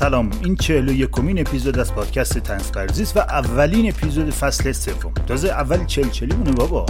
[0.00, 0.30] سلام.
[0.44, 5.14] این چهل و یکمین اپیزود از پادکست برزیست و اولین اپیزود فصل سوم.
[5.26, 6.86] تازه اول چل چلی مونه بابا.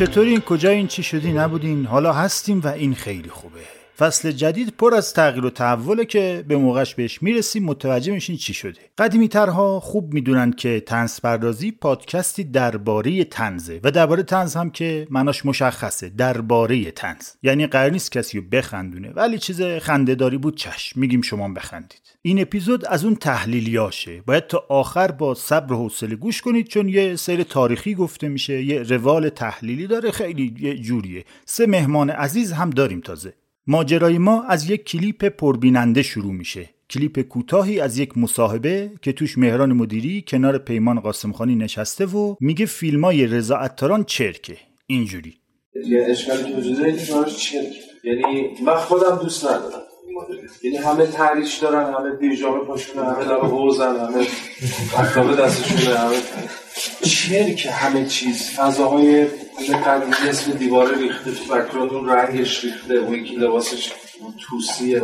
[0.00, 3.60] این؟ کجا این؟ چی شدی؟ نبودین؟ حالا هستیم و این خیلی خوبه.
[3.98, 8.54] فصل جدید پر از تغییر و تحوله که به موقعش بهش می‌رسیم متوجه میشین چی
[8.54, 8.80] شده.
[8.98, 15.06] قدیمی ترها خوب می‌دونن که تنز پردازی پادکستی درباره تنزه و درباره تنز هم که
[15.10, 19.10] مناش مشخصه درباره تنز یعنی قرار نیست کسی رو بخندونه.
[19.10, 21.00] ولی چیز خندهداری بود چشم.
[21.00, 22.07] میگیم شما بخندید.
[22.22, 24.22] این اپیزود از اون تحلیلیاشه.
[24.26, 28.62] باید تا آخر با صبر و حوصله گوش کنید چون یه سیر تاریخی گفته میشه
[28.62, 31.24] یه روال تحلیلی داره خیلی یه جوریه.
[31.44, 33.32] سه مهمان عزیز هم داریم تازه.
[33.66, 36.68] ماجرای ما از یک کلیپ پربیننده شروع میشه.
[36.90, 42.66] کلیپ کوتاهی از یک مصاحبه که توش مهران مدیری کنار پیمان قاسمخانی نشسته و میگه
[42.66, 44.56] فیلمای رضا عطاران چرکه.
[44.86, 45.34] اینجوری.
[45.86, 46.92] یه اشکالی که وجود داره
[48.04, 49.87] یعنی من خودم دوست ندارم.
[50.62, 54.26] یعنی همه تحریش دارن همه پیژامه پاشونه همه لب حوزن همه
[54.98, 56.16] اکتابه دستشونه همه
[57.02, 59.26] چرک همه چیز؟ فضاهای
[59.86, 63.92] قدیمی اسم دیواره ریخته تو بکراند اون رنگش ریخته اون یکی لباسش
[64.48, 65.02] توسیه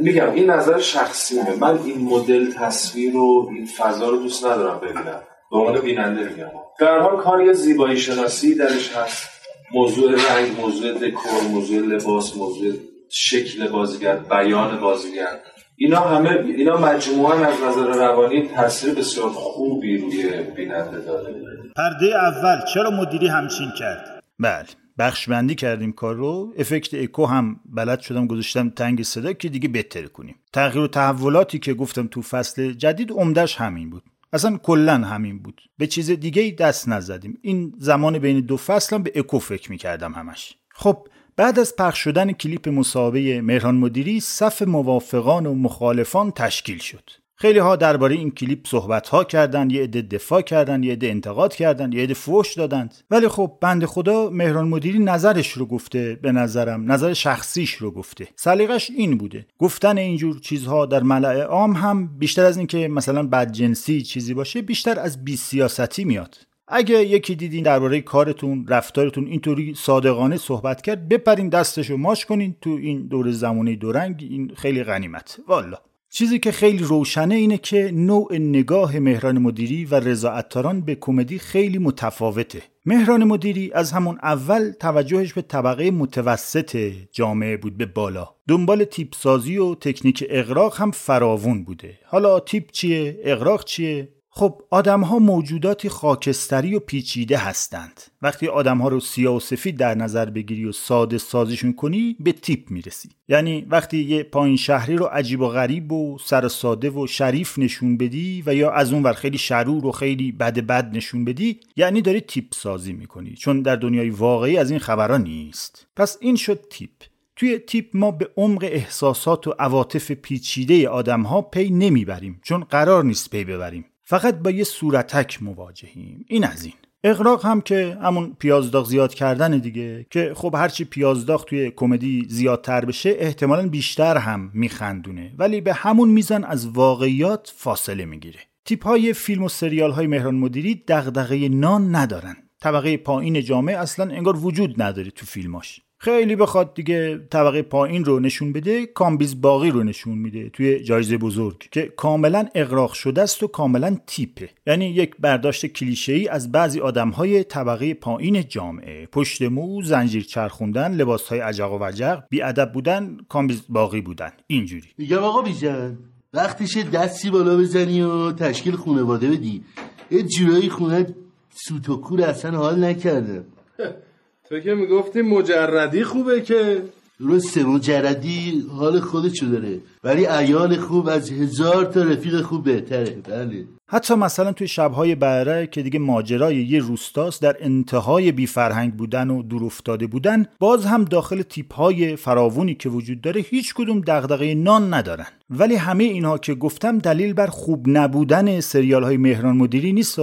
[0.00, 5.22] میگم این نظر شخصیمه من این مدل تصویر و این فضا رو دوست ندارم ببینم.
[5.50, 6.50] به عنوان بیننده میگم.
[6.80, 9.28] در حال کار یه زیبایی شناسی درش هست.
[9.74, 12.72] موضوع رنگ موضوع دکور موضوع لباس موضوع
[13.14, 15.40] شکل بازیگر بیان بازیگر.
[15.76, 21.34] اینا همه اینا مجموعا از نظر روانی تاثیر بسیار خوبی روی بیننده داره.
[21.76, 24.66] پرده اول چرا مدیری همچین کرد؟ بله
[24.98, 26.54] بخش بندی کردیم کار رو.
[26.58, 30.36] افکت اکو هم بلد شدم گذاشتم تنگ صدا که دیگه بهتر کنیم.
[30.52, 34.02] تغییر و تحولاتی که گفتم تو فصل جدید عمدش همین بود.
[34.32, 35.60] اصلا کلا همین بود.
[35.78, 37.38] به چیز دیگه ای دست نزدیم.
[37.42, 40.54] این زمان بین دو فصل هم به اکو فکر می‌کردم همش.
[40.74, 47.10] خب بعد از پخش شدن کلیپ مصاحبه مهران مدیری صف موافقان و مخالفان تشکیل شد.
[47.34, 51.54] خیلی ها درباره این کلیپ صحبت ها کردن یه عده دفاع کردن یه عده انتقاد
[51.54, 52.94] کردن یه عده فوش دادند.
[53.10, 58.28] ولی خب بند خدا مهران مدیری نظرش رو گفته به نظرم نظر شخصیش رو گفته.
[58.36, 59.46] سلیقش این بوده.
[59.58, 65.00] گفتن اینجور چیزها در ملأ عام هم بیشتر از اینکه مثلا بدجنسی چیزی باشه بیشتر
[65.00, 66.36] از بی سیاستی میاد.
[66.74, 72.70] اگه یکی دیدین درباره کارتون رفتارتون اینطوری صادقانه صحبت کرد بپرین دستشو ماش کنین تو
[72.70, 75.38] این دور زمانه دورنگ این خیلی غنیمت.
[75.48, 75.78] والا.
[76.10, 81.38] چیزی که خیلی روشنه اینه که نوع نگاه مهران مدیری و رضا عطاران به کمدی
[81.38, 82.62] خیلی متفاوته.
[82.86, 88.28] مهران مدیری از همون اول توجهش به طبقه متوسط جامعه بود به بالا.
[88.48, 91.98] دنبال تیپ سازی و تکنیک اغراق هم فراوون بوده.
[92.06, 98.00] حالا تیپ چیه؟ اغراق چیه؟ خب آدم ها موجوداتی خاکستری و پیچیده هستند.
[98.22, 102.32] وقتی آدم ها رو سیاه و سفید در نظر بگیری و ساده سازشون کنی به
[102.32, 103.08] تیپ می‌رسی.
[103.28, 107.96] یعنی وقتی یه پایین شهری رو عجیب و غریب و سر ساده و شریف نشون
[107.96, 112.02] بدی و یا از اون ور خیلی شرور و خیلی بد بد نشون بدی یعنی
[112.02, 113.34] داری تیپ سازی می‌کنی.
[113.34, 115.86] چون در دنیای واقعی از این خبرها نیست.
[115.96, 116.90] پس این شد تیپ.
[117.36, 122.40] توی تیپ ما به عمق احساسات و عواطف پیچیده آدم ها پی نمی‌بریم.
[122.42, 123.84] چون قرار نیست پی ببریم.
[124.12, 126.24] فقط با یه صورتک مواجهیم.
[126.28, 126.74] این از این.
[127.04, 132.84] اغراق هم که همون پیازداغ زیاد کردن دیگه که خب هرچی پیازداغ توی کمدی زیادتر
[132.84, 135.32] بشه احتمالا بیشتر هم میخندونه.
[135.38, 138.38] ولی به همون میزان از واقعیات فاصله می‌گیره.
[138.64, 142.36] تیپ های فیلم و سریال های مهران مدیری دغدغه نان ندارن.
[142.60, 145.80] طبقه پایین جامعه اصلا انگار وجود نداره تو فیلماش.
[146.04, 151.16] خیلی بخواد دیگه طبقه پایین رو نشون بده کامبیز باقی رو نشون میده توی جایزه
[151.16, 154.48] بزرگ که کاملا اغراق شده است و کاملا تیپه.
[154.66, 159.06] یعنی یک برداشت کلیشه ای از بعضی آدم های طبقه پایین جامعه.
[159.06, 164.32] پشت مو زنجیر چرخوندن لباس های عجق و وجق بی‌ادب بودن کامبیز باقی بودن.
[164.46, 164.88] اینجوری.
[164.98, 165.98] میگم آقا بیژن
[166.34, 169.64] وقتش دستی بالا بزنی و تشکیل خانواده بدی.
[170.10, 171.06] یه جورایی خونه
[171.50, 173.44] سوت و کور اصلا حال نکرده.
[174.52, 176.82] تو که می‌گفتی مجردی خوبه که.
[177.20, 179.80] درسته مجردی حال خودشو داره.
[180.04, 183.16] ولی ایال خوب از هزار تا رفیق خوب بهتره.
[183.28, 183.64] بله.
[183.86, 189.30] حتی مثلا توی شبهای بره که دیگه ماجرای یه روستاست در انتهای بی فرهنگ بودن
[189.30, 194.00] و دور افتاده بودن باز هم داخل تیپ های فراوونی که وجود داره هیچ کدوم
[194.00, 195.26] دغدغه نان ندارن.
[195.50, 200.18] ولی همه اینها که گفتم دلیل بر خوب نبودن سریال های مهران مدیری نیست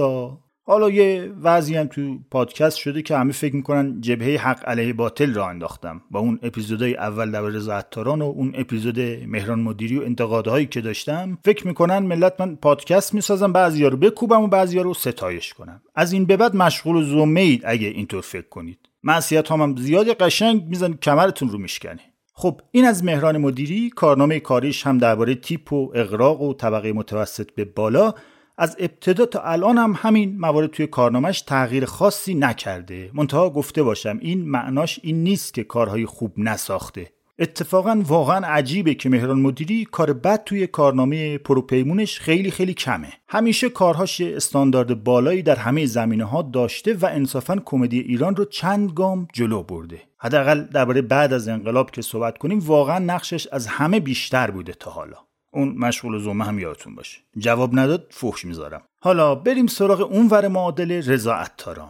[0.70, 5.34] حالا یه وضعی هم تو پادکست شده که همه فکر می‌کنن جبهه حق علیه باطل
[5.34, 6.02] را انداختم.
[6.10, 10.80] با اون اپیزودهای اول در رضا عطاران و اون اپیزود مهران مدیری و انتقادهایی که
[10.80, 15.82] داشتم فکر می‌کنن ملت من پادکست می‌سازم بعضیا رو بکوبم و بعضیا رو ستایش کنم.
[15.94, 18.78] از این به بعد مشغول و زومید اگه اینطور فکر کنید.
[19.02, 22.00] معصیت هم, هم زیاد قشنگ میزن کمرتون رو میشکنه.
[22.34, 23.90] خب این از مهران مدیری.
[23.90, 28.14] کارنامه کاریش هم درباره تیپ و اقراق و طبقه متوسط به بالا.
[28.60, 33.10] از ابتدا تا الان هم همین موارد توی کارنامهش تغییر خاصی نکرده.
[33.14, 37.10] منتها گفته باشم این معناش این نیست که کارهای خوب نساخته.
[37.38, 43.12] اتفاقا واقعا عجیبه که مهران مدیری کار بد توی کارنامه پروپیمونش خیلی خیلی کمه.
[43.28, 48.92] همیشه کارهاش استاندارد بالایی در همه زمینه ها داشته و انصافا کمدی ایران رو چند
[48.92, 50.02] گام جلو برده.
[50.18, 54.90] حداقل درباره بعد از انقلاب که صحبت کنیم واقعا نقشش از همه بیشتر بوده تا
[54.90, 55.29] حالا.
[55.50, 57.18] اون مشغول زومه هم یادتون باشه.
[57.38, 58.82] جواب نداد فحش می‌ذارم.
[59.00, 61.88] حالا بریم سراغ اون ور معادل رضا عطاران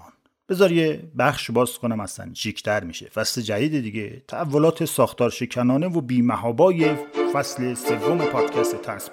[0.48, 3.06] بذار یه بخش باز کنم اصلا شیکتر میشه.
[3.06, 4.22] فصل جدید دیگه.
[4.28, 6.90] تحولات ساختار شکنانه و بیمهابای
[7.32, 9.10] فصل سوم پادکست ترس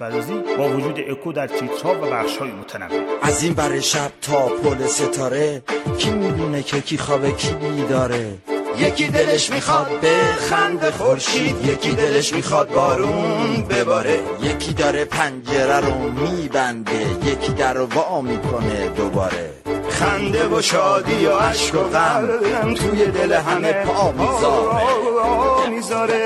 [0.58, 3.04] با وجود اکو در تیترها و بخش های متنوع.
[3.22, 5.64] از این بر شب تا پل ستاره
[5.98, 8.38] کی می‌دونه که کی خوابه کی بیداره؟
[8.80, 10.16] یکی دلش می‌خواد به
[10.50, 14.20] خند خورشید یکی دلش می‌خواد بارون بباره.
[14.42, 19.50] یکی داره پنجره رو میبنده یکی در رو وا می‌کنه دوباره.
[19.90, 24.12] خنده و شادی و عشق و غم توی دل همه پا
[25.70, 26.18] می‌ذاره.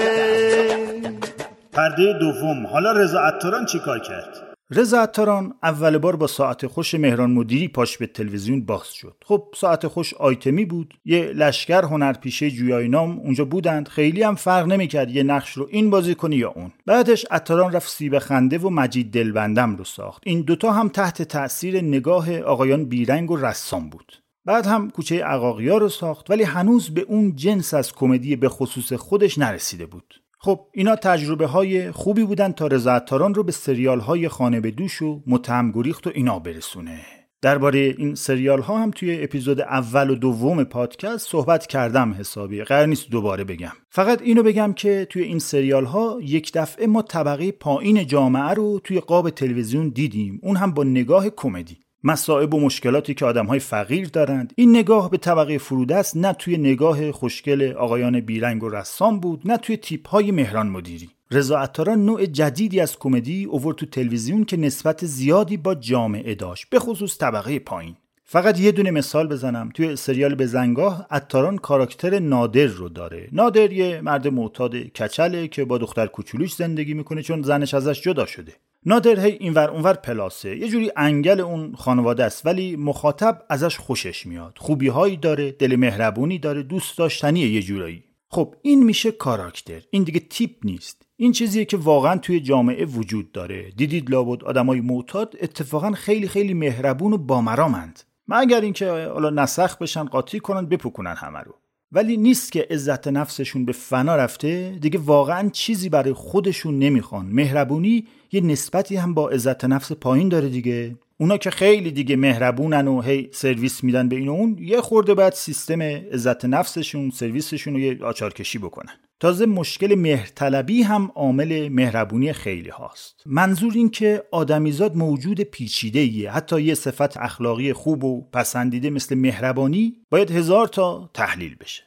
[1.73, 7.31] پرده دوم حالا رضا عطاران چیکار کرد؟ رضا عطاران اول بار با ساعت خوش مهران
[7.31, 9.15] مدیری پاش به تلویزیون باز شد.
[9.25, 10.93] خب ساعت خوش آیتمی بود.
[11.05, 13.87] یه لشکر هنرپیشه جویای نام اونجا بودند.
[13.87, 16.71] خیلی هم فرق نمی‌کرد یه نقش رو این بازی کنی یا اون.
[16.85, 20.23] بعدش عطاران رفت سیب خنده و مجید دلبندم رو ساخت.
[20.25, 24.21] این دوتا هم تحت تاثیر نگاه آقایان بیرنگ و رسام بود.
[24.45, 28.93] بعد هم کوچه عقاقیا رو ساخت ولی هنوز به اون جنس از کمدی به خصوص
[28.93, 30.20] خودش نرسیده بود.
[30.43, 35.01] خب اینا تجربه های خوبی بودن تا رضاعتاران رو به سریال های خانه به دوش
[35.01, 36.99] و متهم گریخت و اینا برسونه.
[37.41, 42.63] درباره این سریال ها هم توی اپیزود اول و دوم پادکست صحبت کردم حسابی.
[42.63, 43.71] قرار نیست دوباره بگم.
[43.89, 48.79] فقط اینو بگم که توی این سریال ها یک دفعه ما طبقه پایین جامعه رو
[48.83, 50.39] توی قاب تلویزیون دیدیم.
[50.43, 51.77] اون هم با نگاه کمدی.
[52.03, 54.53] مصائب و مشکلاتی که آدم های فقیر دارند.
[54.55, 59.57] این نگاه به طبقه فرودست نه توی نگاه خوشگل آقایان بیرنگ و رسام بود نه
[59.57, 61.09] توی تیپ های مهران مدیری.
[61.31, 66.69] رضا عطاران نوع جدیدی از کمدی اوورد تو تلویزیون که نسبت زیادی با جامعه داشت
[66.69, 67.95] به خصوص طبقه پایین.
[68.23, 69.69] فقط یه دونه مثال بزنم.
[69.73, 73.29] توی سریال بزنگاه اتاران کاراکتر نادر رو داره.
[73.31, 78.25] نادر یه مرد معتاد کچله که با دختر کوچولوش زندگی می‌کنه چون زنش ازش جدا
[78.25, 78.53] شده.
[78.85, 80.57] نادر هی اینور اونور پلاسه.
[80.57, 84.57] یه جوری انگل اون خانواده است ولی مخاطب ازش خوشش میاد.
[84.57, 88.03] خوبی هایی داره دل مهربونی داره دوست داشتنیه یه جورایی.
[88.29, 89.81] خب این میشه کاراکتر.
[89.89, 91.05] این دیگه تیپ نیست.
[91.15, 93.71] این چیزیه که واقعا توی جامعه وجود داره.
[93.71, 97.99] دیدید لابد آدمای معتاد اتفاقا خیلی خیلی مهربون و بامرامند.
[98.27, 101.55] مگر اینکه حالا نسخ بشن قاطی کنن بپوکنن همه رو.
[101.91, 107.25] ولی نیست که عزت نفسشون به فنا رفته دیگه واقعا چیزی برای خودشون نمی‌خوان.
[107.25, 110.95] مهربونی یه نسبتی هم با عزت نفس پایین داره دیگه.
[111.17, 115.13] اونا که خیلی دیگه مهربونن و هی سرویس میدن به این و اون یه خورده
[115.13, 118.93] بعد سیستم عزت نفسشون سرویسشون رو یه آچارکشی بکنن.
[119.21, 123.23] تازه مشکل مهرطلبی هم عامل مهربونی خیلی هاست.
[123.25, 129.15] منظور این که آدمیزاد موجود پیچیده ایه حتی یه صفت اخلاقی خوب و پسندیده مثل
[129.15, 131.83] مهربانی باید هزار تا تحلیل بشه.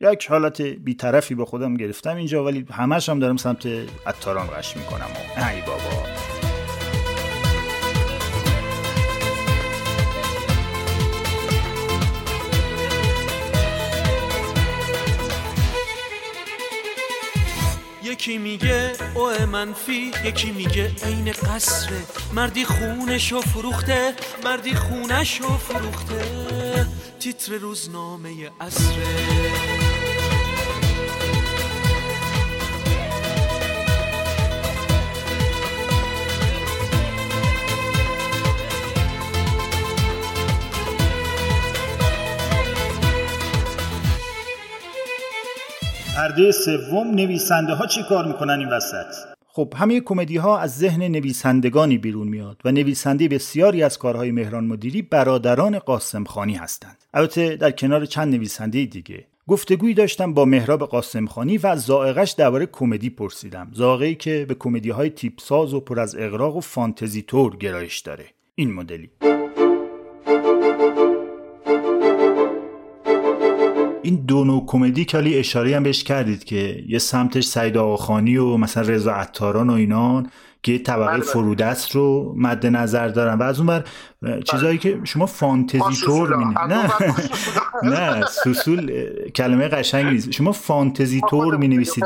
[0.00, 3.66] یک حالت بیطرفی به خودم گرفتم اینجا ولی همش هم دارم سمت
[4.06, 5.08] اتاران قش می‌کنم.
[5.36, 6.37] ای بابا.
[18.18, 22.00] یکی میگه او منفی یکی میگه عین قصره
[22.34, 26.86] مردی خونشو فروخته مردی خونشو فروخته.
[27.20, 29.87] تیتر روزنامه اصره
[46.18, 49.06] پرده سوم نویسنده ها چی کار می‌کنن این وسط؟
[49.46, 54.64] خب همه کمدی ها از ذهن نویسندگانی بیرون میاد و نویسنده بسیاری از کارهای مهران
[54.64, 56.96] مدیری برادران قاسم خانی هستند.
[57.14, 59.26] البته در کنار چند نویسنده دیگه.
[59.48, 63.70] گفتگویی داشتم با مهراب قاسم خانی و از زائقش درباره کمدی پرسیدم.
[63.72, 67.98] زائقه‌ای که به کمدی های تیپ ساز و پر از اغراق و فانتزی تور گرایش
[67.98, 68.24] داره.
[68.54, 69.10] این مدلی.
[74.08, 78.36] این دو نوع کمدی که حالی اشاره هم بهش کردید که یه سمتش سعید آقاخانی
[78.36, 80.30] و مثلا رضا عطاران و اینان
[80.62, 81.24] که یه طبقه بله، بله.
[81.24, 83.34] فرودست رو مد نظر دارن.
[83.34, 83.84] و از اون بر
[84.44, 86.90] چیزایی که شما فانتزی تور می نه.
[87.92, 88.92] نه سوسول
[89.34, 90.30] کلمه قشنگی نیست.
[90.30, 92.04] شما فانتزی تور می نویسید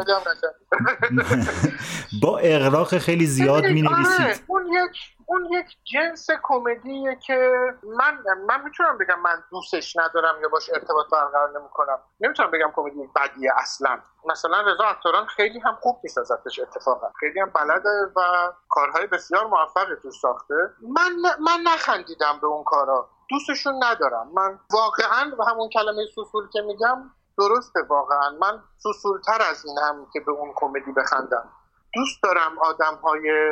[2.22, 4.34] با اغراق خیلی زیاد می نویسید آره،
[4.72, 7.52] یک اون یک جنس کمدیه که
[7.82, 11.98] من من می‌تونم بگم من دوستش ندارم یا باش ارتباط برقرار نمی‌کنم.
[12.20, 13.98] نمی‌تونم بگم کمدی بدیه اصلا.
[14.24, 17.10] مثلا رضا عطاران خیلی هم خوب نیست ازش اتفاقا.
[17.20, 20.54] خیلی هم بلده و کارهای بسیار موفقی تو ساخته.
[20.82, 23.08] من من نخندیدم به اون کارا.
[23.30, 24.30] دوستشون ندارم.
[24.34, 28.30] من واقعا همون کلمه سوسول که میگم درسته واقعا.
[28.40, 31.48] من سوسولتر از این هم که به اون کمدی بخندم.
[31.94, 33.50] دوست دارم آدم های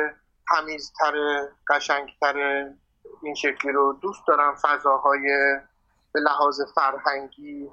[0.49, 1.13] تمیزتر
[1.69, 2.65] قشنگتر
[3.23, 5.21] این شکلی رو دوست دارم فضاهای
[6.13, 7.69] به لحاظ فرهنگی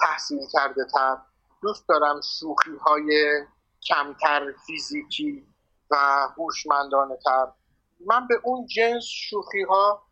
[0.00, 1.16] تحصیل کرده تر
[1.62, 3.40] دوست دارم شوخی های
[3.88, 5.46] کمتر فیزیکی
[5.90, 5.96] و
[6.36, 7.46] هوشمندانه تر
[8.06, 10.02] من به اون جنس شوخی ها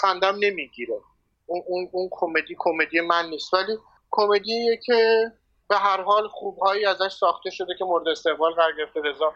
[0.00, 1.00] خندم نمی‌گیره.
[1.46, 3.54] اون, اون, اون کمدی کمدی من نیست.
[3.54, 3.78] ولی
[4.10, 5.32] کمدیه که
[5.68, 9.00] به هر حال خوبهایی ازش ساخته شده که مورد استقبال قرار گرفته.
[9.00, 9.34] رضا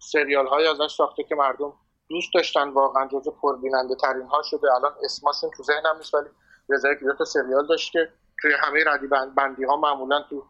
[0.00, 1.72] سریال های ازش ساخته که مردم
[2.08, 6.28] دوست داشتن واقعا جزو پربیننده ترین ها شده الان اسمشون تو ذهنم نیست ولی
[6.68, 9.06] رضا که سریال داشت که توی همه ردی
[9.36, 10.44] بندی ها معمولا تو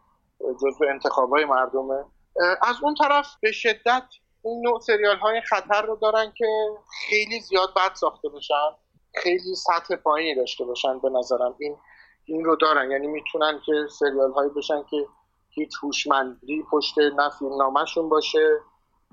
[0.61, 2.05] جزو انتخاب های مردمه.
[2.61, 4.03] از اون طرف به شدت
[4.41, 6.45] اون نوع سریال های خطر رو دارن که
[7.09, 8.71] خیلی زیاد بد ساخته بشن
[9.15, 11.55] خیلی سطح پایینی داشته باشن به نظرم.
[11.59, 11.77] این
[12.25, 12.91] این رو دارن.
[12.91, 15.07] یعنی می‌تونن که سریال هایی بشن که
[15.49, 18.59] هیچ هوشمندی پشت نه فیلمنامهشون باشه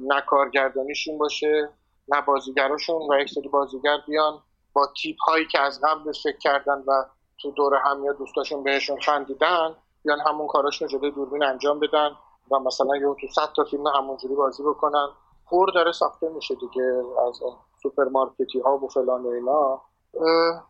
[0.01, 1.69] نه کارگردانیشون باشه
[2.09, 4.43] نه بازیگراشون و یک سری بازیگر بیان
[4.73, 7.05] با تیپ هایی که از قبل فکر کردن و
[7.39, 12.11] تو دور هم یا دوستاشون بهشون خندیدن بیان همون کاراشون جلوی دوربین انجام بدن
[12.51, 15.09] و مثلا یه تو صد تا فیلم همونجوری بازی بکنن.
[15.51, 17.41] پر داره ساخته میشه دیگه از
[17.83, 19.83] سوپرمارکتی ها و فلان و اینا.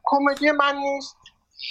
[0.05, 1.17] کمدی من نیست.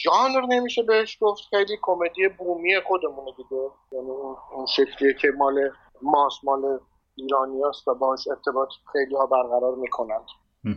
[0.04, 1.42] ژانر نمیشه بهش گفت.
[1.50, 3.62] خیلی کمدی بومی خودمونه دیگه.
[3.92, 4.10] یعنی
[4.52, 5.72] اون شکلیه که مال
[6.02, 6.80] ماست مال
[7.22, 10.26] ایرانی هست و باش ارتباط خیلی ها برقرار می‌کنند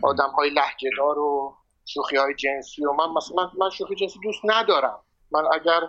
[0.01, 4.99] آدم های لهجه‌دار و شوخی های جنسی و من مثلا من شوخی جنسی دوست ندارم.
[5.31, 5.81] من اگر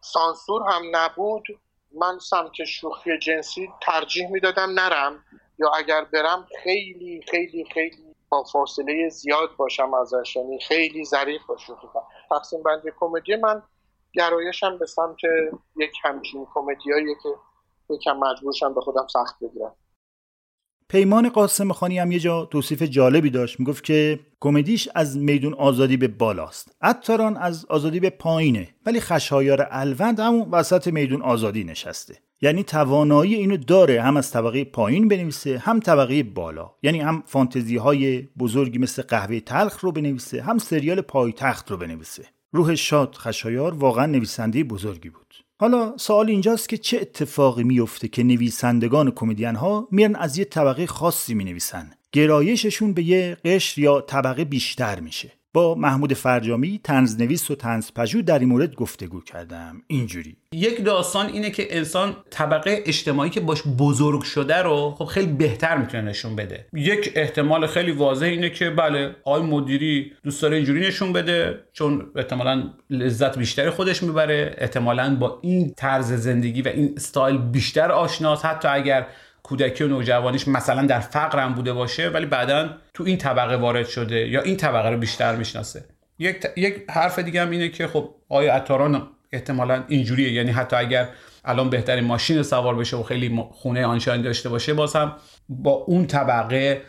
[0.00, 1.42] سانسور هم نبود
[1.94, 5.24] من سمت شوخی جنسی ترجیح می‌دادم نرم.
[5.58, 10.36] یا اگر برم خیلی خیلی خیلی با فاصله زیاد باشم ازش.
[10.36, 11.72] یعنی خیلی ظریف باشه
[12.30, 13.62] تقسیم بندی کمدی من
[14.14, 15.18] گرایشم به سمت
[15.76, 17.28] یک همچین کمدیایی که
[17.90, 19.76] یکم مجبورشم به خودم سخت بگیرم.
[20.92, 23.60] پیمان قاسم خانی هم یه جا توصیف جالبی داشت.
[23.60, 26.76] می‌گفت که کمدیش از میدون آزادی به بالاست.
[26.82, 28.68] عطاران از آزادی به پایینه.
[28.86, 32.18] ولی خشایار الوند همون وسط میدون آزادی نشسته.
[32.40, 34.02] یعنی توانایی اینو داره.
[34.02, 36.70] هم از طبقه پایین بنویسه هم طبقه بالا.
[36.82, 42.24] یعنی هم فانتزی های بزرگی مثل قهوه تلخ رو بنویسه هم سریال پایتخت رو بنویسه.
[42.52, 45.34] روح شاد خشایار واقعا نویسنده بزرگی بود.
[45.62, 50.86] حالا سوال اینجاست که چه اتفاقی میفته که نویسندگان کمدین ها میرن از یه طبقه
[50.86, 55.32] خاصی می نویسن گرایششون به یه قشر یا طبقه بیشتر میشه.
[55.54, 59.82] با محمود فرجامی تنزنویس و تنزپژوه در این مورد گفتگو کردم.
[59.86, 60.36] اینجوری.
[60.52, 65.76] یک داستان اینه که انسان طبقه اجتماعی که باش بزرگ شده رو خب خیلی بهتر
[65.76, 66.66] می‌تونه نشون بده.
[66.72, 72.06] یک احتمال خیلی واضح اینه که بله آقای مدیری دوست داره اینجوری نشون بده چون
[72.16, 74.54] احتمالا لذت بیشتری خودش می‌بره.
[74.58, 79.06] احتمالا با این طرز زندگی و این استایل بیشتر آشناس حتی اگر
[79.42, 83.88] کودکی و نوجوانیش مثلا در فقر هم بوده باشه ولی بعدا تو این طبقه وارد
[83.88, 85.84] شده یا این طبقه رو بیشتر می‌شناسه.
[86.18, 91.08] یک, یک حرف دیگه هم اینه که خب آیا اتاران احتمالا اینجوریه؟ یعنی حتی اگر
[91.44, 95.16] الان بهترین ماشین سوار بشه و خیلی خونه آنشان داشته باشه باز هم
[95.48, 96.82] با اون طبقه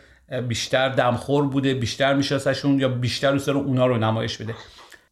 [0.48, 4.54] بیشتر دمخور بوده بیشتر میشناسشون یا بیشتر دوست اونا رو نمایش بده.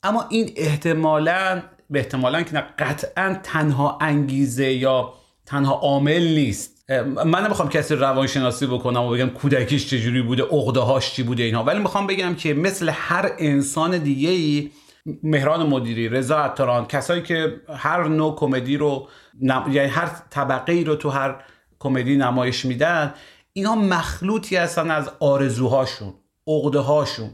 [0.03, 5.15] اما این احتمالا به احتمالا که قطعا تنها انگیزه یا
[5.47, 6.72] تنها عامل نیست.
[7.25, 11.65] من نمی‌خوام کسی روانشناسی بکنم و بگم کودکیش چجوری بوده عقده هاش چی بوده اینها.
[11.65, 14.71] ولی می‌خوام بگم که مثل هر انسان دیگه ای
[15.23, 19.09] مهران مدیری رضا عطاران کسایی که هر نوع کمدی رو
[19.43, 21.45] یعنی هر طبقه ای رو تو هر
[21.79, 23.15] کمدی نمایش میدن
[23.53, 26.15] اینا مخلوطی هستن از آرزوهاشون
[26.47, 27.31] عقده هاشون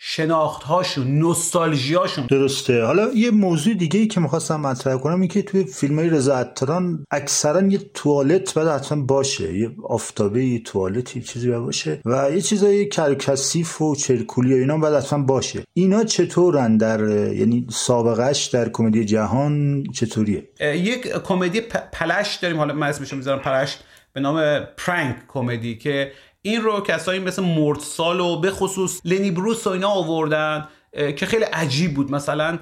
[0.00, 1.22] شناخت هاشون
[1.54, 2.84] هاشون درسته.
[2.84, 6.36] حالا یه موضوع دیگه ای که می‌خواستم مطرح کنم این که توی فیلم های رضا
[6.36, 9.58] عطاران اکثرا یه توالت باید حتما باشه.
[9.58, 14.94] یه آفتابه یه توالتی چیزی باشه و یه چیزای کرکسیف و چرکولی و اینا باید
[14.94, 15.64] حتما باشه.
[15.74, 21.60] اینا چطورن در یعنی سابقهش در کمدی جهان چطوریه؟ یک کمدی
[21.92, 22.56] پلش داریم.
[22.56, 23.78] حالا من اسمشو می‌ذارم پلش
[24.12, 26.12] به نام پرانک کمدی که
[26.48, 30.68] این رو کسایی مثل مرتسال و به خصوص لنی بروس و اینا آوردن
[31.16, 32.10] که خیلی عجیب بود.
[32.10, 32.58] مثلا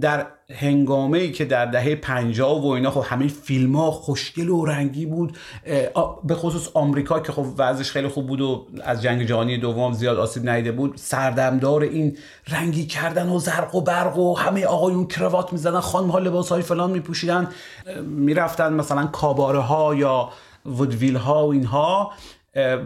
[0.00, 4.64] در هنگامه ای که در دهه 50 و اینا خب همه فیلم ها خوشگل و
[4.64, 5.36] رنگی بود.
[6.24, 10.18] به خصوص آمریکا که خب وضعش خیلی خوب بود و از جنگ جهانی دوم زیاد
[10.18, 10.96] آسیب نیده بود.
[10.96, 12.16] سردمدار این
[12.48, 16.62] رنگی کردن و زرق و برق و همه آقایون کراوات می‌زدن خانم ها لباس های
[16.62, 17.48] فلان میپوشیدن
[18.02, 20.28] می‌رفتن مثلا کاباره ها یا
[20.66, 22.12] ودویل ها و اینها.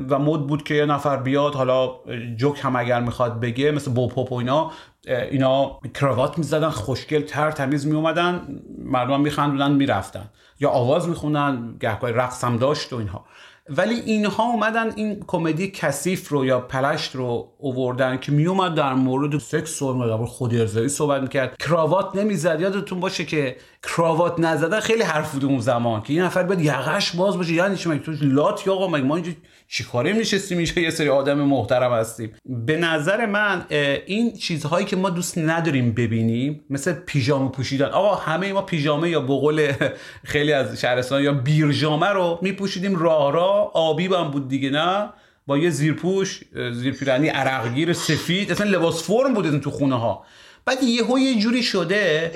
[0.09, 1.91] و مد بود که یه نفر بیاد حالا
[2.37, 4.71] جوک هم اگر می‌خواد بگه مثل بوپوپ و اینا
[5.07, 10.31] اینا کراوات می‌زدن خوشگل تر تمیز میومدن مردم میخندودن می‌رفتن.
[10.61, 13.25] یا آواز میخوندن گهگاه رقص هم داشت و اینها.
[13.69, 19.39] ولی اینها اومدن این کمدی کثیف رو یا پلشت رو اووردن که میومد در مورد
[19.39, 21.57] سکس و در خود ارزایی صحبت می‌کرد.
[21.57, 22.61] کراوات نمی‌زد.
[22.61, 27.17] یادتون باشه که کراوات نزدن خیلی حرف بود اون زمان که این نفر باید یقش
[27.17, 27.53] باز باشه.
[27.53, 29.33] یعنی چی؟ تو لات یا آقا؟ ما اینجا
[29.73, 32.33] چیکاره نشستیم اینجا؟ یه سری آدم محترم هستیم.
[32.45, 33.67] به نظر من
[34.07, 37.87] این چیزهایی که ما دوست نداریم ببینیم مثل پیژامه پوشیدن.
[37.87, 39.73] آقا همه ما پیژامه یا بقول
[40.33, 42.97] خیلی از شهرستان یا بیرژامه رو میپوشیدیم.
[42.97, 45.09] راه راه آبی هم بود دیگه نه؟
[45.47, 46.41] با یه زیرپوش
[46.73, 50.25] زیرپیرنی عرقگیر سفید اصلا لباس فرم بود تو خونه ها
[50.65, 52.33] بعد یهو یه جوری شده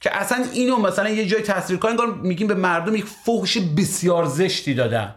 [0.00, 4.74] که اصلا اینو مثلا یه جای تصویر کنن میگیم به مردم یک فحش بسیار زشتی
[4.74, 5.14] دادن.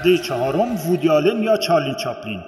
[0.00, 2.42] پرده چهارم وودیالن یا چارلی چاپلین.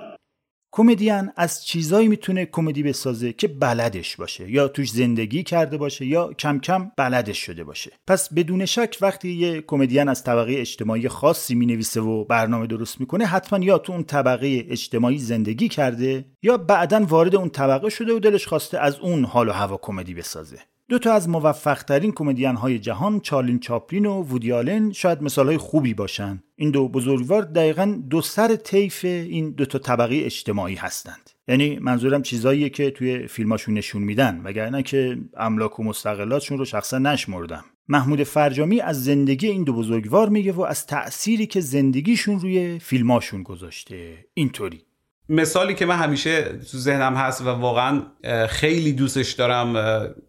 [0.75, 6.33] کمدین از چیزایی می‌تونه کمدی بسازه که بلدش باشه یا توش زندگی کرده باشه یا
[6.33, 7.93] کم کم بلدش شده باشه.
[8.07, 13.25] پس بدون شک وقتی یه کمدین از طبقه اجتماعی خاصی می‌نویسه و برنامه درست می‌کنه
[13.25, 18.19] حتما یا تو اون طبقه اجتماعی زندگی کرده یا بعدا وارد اون طبقه شده و
[18.19, 20.59] دلش خواسته از اون حال و هوا کمدی بسازه.
[20.93, 25.57] دو تا از موفقترین کمدین های جهان چارلین چاپلین و وودی آلن شاید مثال های
[25.57, 26.43] خوبی باشن.
[26.57, 31.31] این دو بزرگوار دقیقا دو سر طیف این دو تا طبقه اجتماعی هستند.
[31.49, 36.99] یعنی منظورم چیزاییه که توی فیلماشون نشون میدن وگرنه که املاک و مستقلاتشون رو شخصا
[36.99, 37.65] نشمردم.
[37.89, 43.43] محمود فرجامی از زندگی این دو بزرگوار میگه و از تأثیری که زندگیشون روی فیلماشون
[43.43, 44.27] گذاشته.
[44.35, 44.83] اینطوری.
[45.29, 48.03] مثالی که من همیشه تو ذهنم هست و واقعا
[48.49, 49.73] خیلی دوستش دارم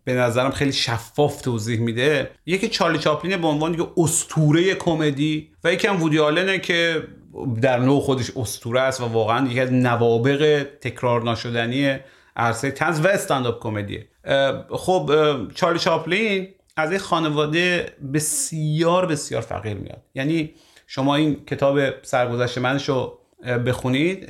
[0.03, 5.73] به نظرم خیلی شفاف توضیح میده یکی چارلی چاپلین به عنوان دیگه استوره کمدی و
[5.73, 7.03] یکی هم وودی آلنه که
[7.61, 11.97] در نوع خودش استوره است و واقعا یکی از نوابق تکرار نشدنی
[12.35, 14.07] عرصه تنز و استنداپ کمدیه.
[14.69, 15.11] خب
[15.55, 20.01] چارلی چاپلین از یک خانواده بسیار بسیار فقیر میاد.
[20.15, 20.53] یعنی
[20.87, 23.19] شما این کتاب سرگذشت منش رو
[23.65, 24.29] بخونید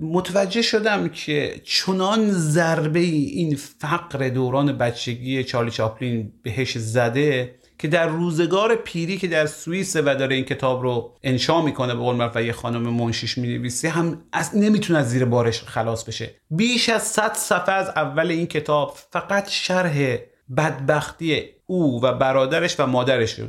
[0.00, 8.08] متوجه شدم که چنان ضربه این فقر دوران بچگی چارلی چاپلین بهش زده که در
[8.08, 12.42] روزگار پیری که در سوئیس و داره این کتاب رو انشا می‌کنه به قول و
[12.42, 16.30] یه خانم منشیش می‌نویسه هم از نمی‌تونه از زیر بارش خلاص بشه.
[16.50, 20.16] بیش از 100 صفحه از اول این کتاب فقط شرح
[20.56, 23.40] بدبختی او و برادرش و مادرش.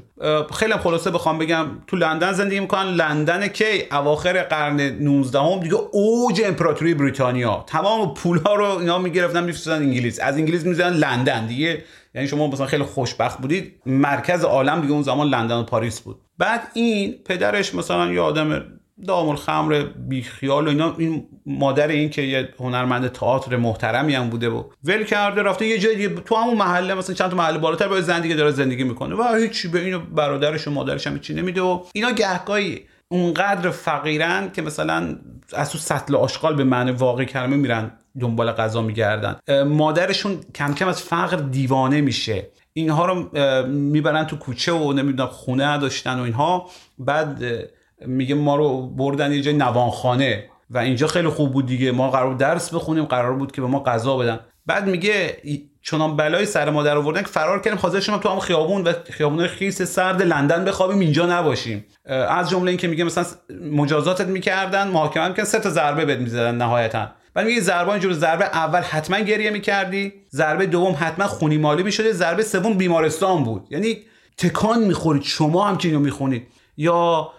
[0.56, 2.84] خیلی خلاصه بخوام بگم تو لندن زندگی می‌کنن.
[2.84, 7.64] لندن کی؟ اواخر قرن 19 هم دیگه اوج امپراتوری بریتانیا.
[7.68, 10.20] تمام پولها رو اینا می‌گرفتن میفرستادن انگلیس.
[10.20, 11.84] از انگلیس می‌زدن لندن دیگه.
[12.16, 13.82] یعنی شما مثلا خیلی خوشبخت بودید.
[13.86, 16.22] مرکز عالم دیگه اون زمان لندن و پاریس بود.
[16.38, 22.22] بعد این پدرش مثلا یه آدم دام الخمر بیخیال و اینا این مادر این که
[22.22, 26.58] یه هنرمند تئاتر محترمی هم بوده و ول کرده رفته یه جای دیگه تو همون
[26.58, 30.00] محله مثلا چند تا محله بالاتر با زندگی داره زندگی می‌کنه و هیچی به اینو
[30.00, 32.82] برادرش و مادرش هم چی نمیده و اینا گهگاهی.
[33.12, 35.16] اونقدر فقیرن که مثلا
[35.54, 39.36] از تو سطل آشغال به معنی واقعی کلمه میرن دنبال غذا میگردن.
[39.66, 42.48] مادرشون کم کم از فقر دیوانه میشه.
[42.74, 43.30] اینها رو
[43.68, 46.70] می‌برن تو کوچه و نمی‌دونم خونه داشتن و اینها.
[47.00, 47.44] بعد
[48.06, 51.92] میگه ما رو بردن یه جای نوانخانه و اینجا خیلی خوب بود دیگه.
[51.92, 54.40] ما قرار درس بخونیم قرار بود که به ما غذا بدن.
[54.66, 55.38] بعد میگه
[55.82, 58.94] چنان بلای سر ما در آوردن که فرار کردیم حاضر شما تو هم خیابون و
[59.12, 61.86] خیابون خیس سرد لندن بخوابیم اینجا نباشیم.
[62.30, 63.26] از جمله اینکه میگه مثلا
[63.72, 67.08] مجازاتت می‌کردن محاکمه می‌کردن سه تا ضربه بهت می‌زدن نهایتا.
[67.34, 72.12] بعد میگه ضربه اینجور ضربه اول حتما گریه می‌کردی ضربه دوم حتما خونی مالی می‌شده
[72.12, 73.68] ضربه سوم بیمارستان بود.
[73.70, 73.98] یعنی
[74.38, 76.48] تکان می‌خورید شما هم که اینو می‌خونید.
[76.78, 77.30] یا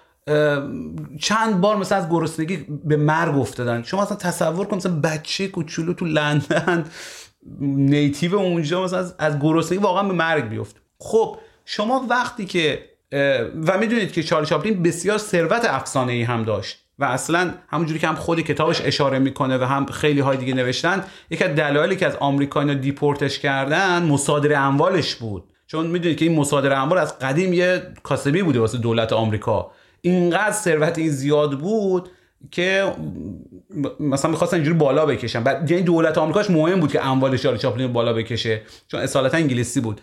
[1.20, 3.82] چند بار مثلا از گرسنگی به مرگ افتادن.
[3.82, 6.84] شما اصلا تصور کن مثلا بچه کوچولو تو لندن
[7.60, 10.76] نیتیو اونجا مثلا از گرسنگی واقعا به مرگ بیفت.
[10.98, 12.84] خب شما وقتی که
[13.66, 18.08] و می‌دونید که چارلی چاپلین بسیار ثروت افسانه ای هم داشت و اصلا همونجوری که
[18.08, 22.06] هم خود کتابش اشاره می‌کنه و هم خیلی های دیگه نوشتن یکی از دلایلی که
[22.06, 25.44] از آمریکا اینا دیپورتش کردن مصادره اموالش بود.
[25.66, 29.70] چون می‌دونید که این مصادره اموال از قدیم یه کاسبی بوده واسه دولت آمریکا.
[30.02, 32.08] اینقدر ثروت این زیاد بود
[32.50, 32.92] که
[34.00, 35.44] مثلا می‌خواستن اینجوری بالا بکشن.
[35.44, 39.80] بعد یعنی دولت آمریکاش مهم بود که اموال چارلی چاپلین بالا بکشه چون اصالتا انگلیسی
[39.80, 40.00] بود.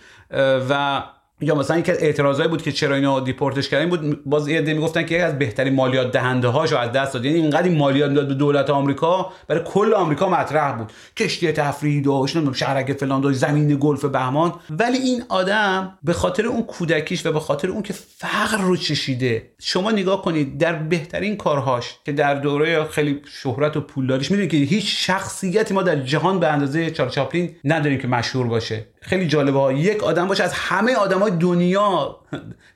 [0.70, 1.04] و
[1.42, 5.16] یا مثلا یک اعتراضایی بود که چرا اینو دیپورتش کردن بود باز عده می‌گفتن که
[5.16, 7.26] یکی از بهترین مالیات دهنده هاشو از دست داد.
[7.26, 10.92] یعنی اینقدر این مالیات داد به دولت آمریکا برای کل آمریکا مطرح بود.
[11.18, 14.54] کشتی تفریحی داشت نمی‌دونم شهرک فلان داشت زمین گلف بهمان.
[14.70, 19.52] ولی این آدم به خاطر اون کودکیش و به خاطر اون که فقر رو چشیده.
[19.62, 24.58] شما نگاه کنید در بهترین کارهاش که در دوره خیلی شهرت و پولداریش می‌دونید که
[24.58, 28.86] هیچ شخصیتی ما در جهان به اندازه چارلی چاپلین نداریم که مشهور باشه.
[29.08, 29.60] خیلی جالبه.
[29.60, 32.20] ها یک آدم باشه از همه آدمای دنیا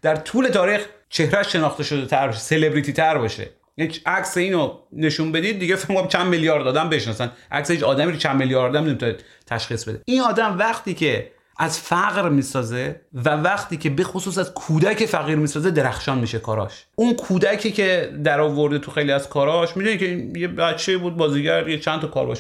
[0.02, 3.50] در طول تاریخ چهره شناخته شده تر سلبریتی تر باشه.
[3.78, 7.32] یک عکس اینو نشون بدید دیگه فکر چند میلیارد آدم بشناسن.
[7.52, 9.15] عکس هیچ آدمی رو چند میلیارد آدم نمی‌تونه
[9.48, 10.02] تشخیص بده.
[10.06, 15.36] این آدم وقتی که از فقر می‌سازه و وقتی که به خصوص از کودک فقیر
[15.36, 16.86] می‌سازه درخشان میشه کاراش.
[16.96, 21.70] اون کودکی که در آورده تو خیلی از کاراش می‌دونی که یه بچه بود بازیگر
[21.70, 22.38] یه چند تا کار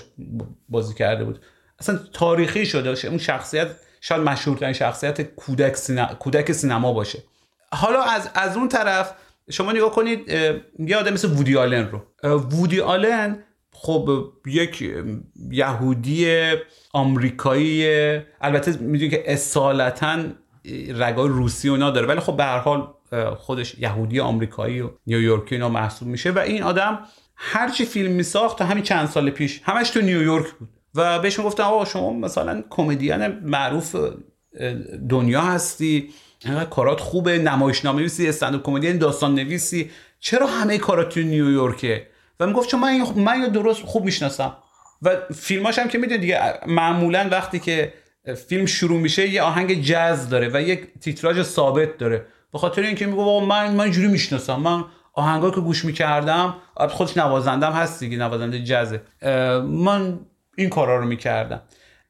[0.69, 1.39] بازی کرده بود.
[1.81, 3.67] اصلا تاریخی شده اون شخصیت
[4.01, 5.77] شاید مشهورترین شخصیت کودک,
[6.19, 7.19] کودک سینما باشه.
[7.71, 9.13] حالا از, از اون طرف
[9.49, 10.29] شما نگاه کنید
[10.79, 12.01] یه آدم مثل وودی آلن رو.
[12.37, 14.93] وودی آلن خب یک
[15.51, 16.51] یهودی
[16.93, 17.87] آمریکایی
[18.41, 20.19] البته می‌دونید که اصالتا
[20.95, 22.93] رگای روسی و داره ولی خب به هر حال
[23.37, 26.99] خودش یهودی آمریکایی و نیویورکی اینا محسوب میشه و این آدم
[27.35, 30.69] هرچی فیلم میساخت تا همین چند سال پیش همش تو نیویورک بود.
[30.95, 33.95] و بهش می‌گفتن آقا شما مثلا کمدین معروف
[35.09, 36.09] دنیا هستی
[36.45, 42.07] اینقدر کارات خوبه نمایشنامه نویسی استنداپ کمدین داستان نویسی چرا همه کارات تو نیویورکه؟
[42.39, 44.57] و می‌گفت چون من من درست خوب می‌شناسم.
[45.01, 47.93] و فیلماش هم که می‌دونید دیگه معمولا وقتی که
[48.47, 52.25] فیلم شروع میشه یه آهنگ جاز داره و یک تیتراژ ثابت داره.
[52.53, 54.55] به خاطر اینکه میگه من من اینجوری می‌شناسم.
[54.55, 56.55] من آهنگایی که گوش می‌کردم
[56.89, 59.01] خودش نوازندم هست دیگه نوازنده جزه
[59.61, 60.19] من
[60.57, 61.61] این کارا رو می‌کردم.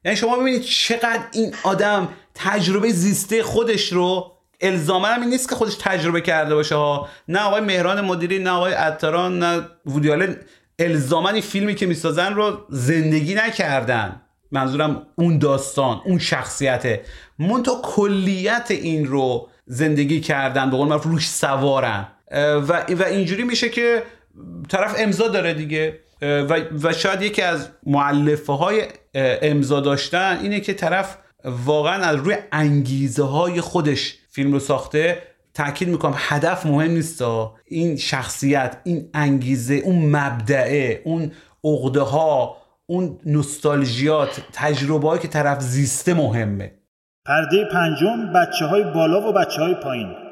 [0.04, 5.74] یعنی شما ببینید چقدر این آدم تجربه زیسته خودش رو الزاما این نیست که خودش
[5.80, 7.08] تجربه کرده باشه ها.
[7.28, 10.36] نه آقای مهران مدیری نه آقای اتران نه وودیالن
[10.78, 14.22] الزاما این فیلمی که می‌سازن رو زندگی نکردن.
[14.50, 17.04] منظورم اون داستان اون شخصیته
[17.38, 22.08] منتها کلیت این رو زندگی کردن به قول روش سوارن.
[22.32, 24.02] و, و اینجوری میشه که
[24.68, 25.98] طرف امضا داره دیگه.
[26.22, 28.82] و, و شاید یکی از معلفه های
[29.14, 35.22] امضا داشتن اینه که طرف واقعا از روی انگیزه های خودش فیلم رو ساخته.
[35.54, 37.22] تاکید می‌کنم هدف مهم نیست
[37.64, 41.32] این شخصیت این انگیزه اون مبدعه اون
[41.64, 42.56] عقده ها
[42.86, 46.72] اون نوستالژیات تجربه که طرف زیسته مهمه.
[47.26, 50.31] پرده پنجم بچه های بالا و بچه های پایین.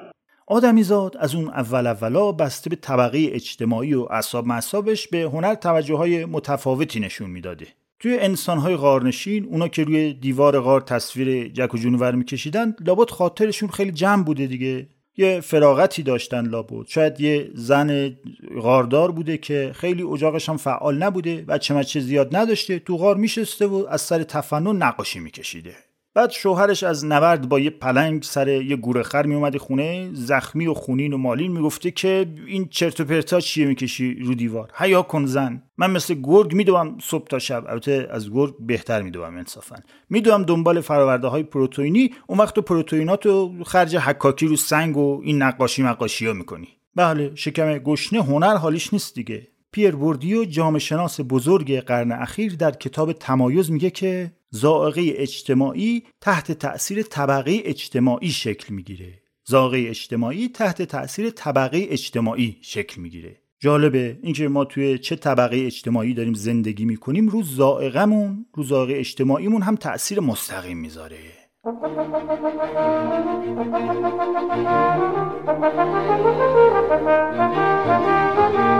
[0.50, 5.94] آدمیزاد از اون اول اولا بسته به طبقه اجتماعی و اصاب مصابش به هنر توجه
[5.94, 7.66] های متفاوتی نشون می‌داده.
[7.98, 13.68] توی انسانهای غارنشین اونا که روی دیوار غار تصویر جک و جونور میکشیدن لابد خاطرشون
[13.68, 14.86] خیلی جمع بوده دیگه.
[15.16, 16.86] یه فراغتی داشتن لابد.
[16.86, 18.16] شاید یه زن
[18.60, 23.66] غاردار بوده که خیلی اجاقش هم فعال نبوده بچه مچه زیاد نداشته تو غار میشسته
[23.66, 25.74] و از سر تفنن نقاشی میکشیده.
[26.14, 30.74] بعد شوهرش از نبرد با یه پلنگ سر یه گورخر می اومده خونه زخمی و
[30.74, 35.26] خونین و مالین می‌گفته که این چرت و پرتا چیه می‌کشی رو دیوار؟ حیا کن
[35.26, 35.62] زن.
[35.78, 37.64] من مثل گرگ میدوم صبح تا شب.
[37.68, 39.76] البته از گرگ بهتر میدوم انصافا.
[40.10, 42.10] میدوم دنبال فراورده های پروتئینی.
[42.26, 46.68] اون وقت تو پروتئیناتو خرج حکاکی رو سنگ و این نقاشی مقاشی ها می‌کنی.
[46.94, 49.48] بله شکم گشنه هنر حالیش نیست دیگه.
[49.72, 56.52] پیر بوردیو جامعه شناس بزرگ قرن اخیر در کتاب تمایز میگه که زائقه اجتماعی تحت
[56.52, 59.22] تأثیر طبقه اجتماعی شکل می‌گیره.
[59.44, 63.36] زائقه اجتماعی تحت تأثیر طبقه اجتماعی شکل می‌گیره.
[63.60, 69.62] جالبه اینکه ما توی چه طبقه اجتماعی داریم زندگی می‌کنیم رو زائقمون رو زائقه اجتماعیمون
[69.62, 71.18] هم تأثیر مستقیم می‌ذاره.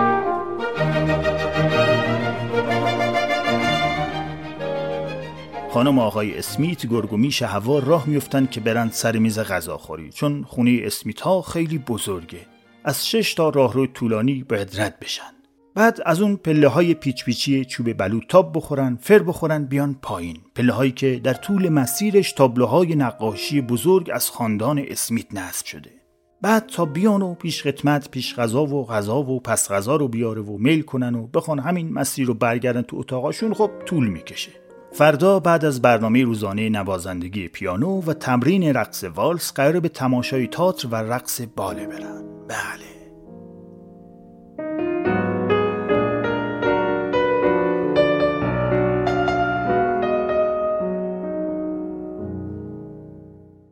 [5.71, 11.21] خانم آقای اسمیت گرگومی هوا راه میفتن که برند سر میز غذاخوری چون خونه اسمیت
[11.21, 12.39] ها خیلی بزرگه.
[12.85, 15.33] از شش تا راهرو طولانی باید رد بشن.
[15.75, 20.37] بعد از اون پله های پیچ پیچی چوب بلو تاب بخورن فر بخورن بیان پایین.
[20.55, 25.91] پله هایی که در طول مسیرش تابلوهای نقاشی بزرگ از خاندان اسمیت نصب شده.
[26.43, 30.43] بعد تا بیان و پیش خدمت پیش غذا و غذا و پس غذا رو بیاره
[30.43, 34.60] و میل کنن و بخوان همین مسیر رو برگردن تو اتاقاشون خب طول می‌کشه.
[34.93, 40.89] فردا بعد از برنامه روزانه نوازندگی پیانو و تمرین رقص والس قرار به تماشای تاتر
[40.89, 42.25] و رقص باله برن.
[42.49, 42.91] بله.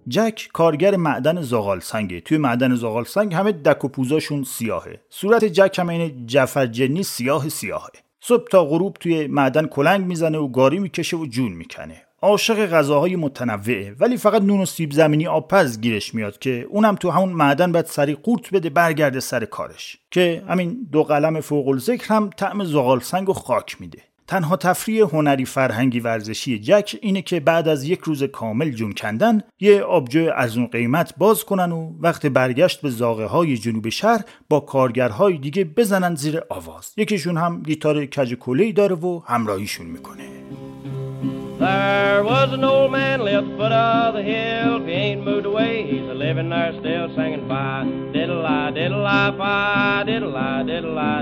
[0.08, 2.20] جک کارگر معدن زغال سنگه.
[2.20, 5.00] توی معدن زغال سنگ همه دک و پوزاشون سیاهه.
[5.10, 8.07] صورت جک هم این جفر جنی سیاه سیاهه.
[8.28, 12.02] صبح تا غروب توی معدن کلنگ می‌زنه و گاری می‌کشه و جون می‌کنه.
[12.22, 17.10] عاشق غذاهای متنوعه ولی فقط نون و سیب زمینی آبپز گیرش میاد که اونم تو
[17.10, 19.98] همون معدن باید سری قورت بده برگرده سر کارش.
[20.10, 24.02] که همین دو قلم فوق هم طعم زغال سنگ و خاک میده.
[24.28, 29.42] تنها تفریح هنری فرهنگی ورزشی جک اینه که بعد از یک روز کامل جون کندن
[29.60, 34.60] یه آبجو ارزون قیمت باز کنن و وقت برگشت به زاغه های جنوب شهر با
[34.60, 40.28] کارگرهای دیگه بزنن زیر آواز یکیشون هم گیتار کج کلی داره و همراهیشون می‌کنه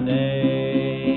[0.06, 1.15] There.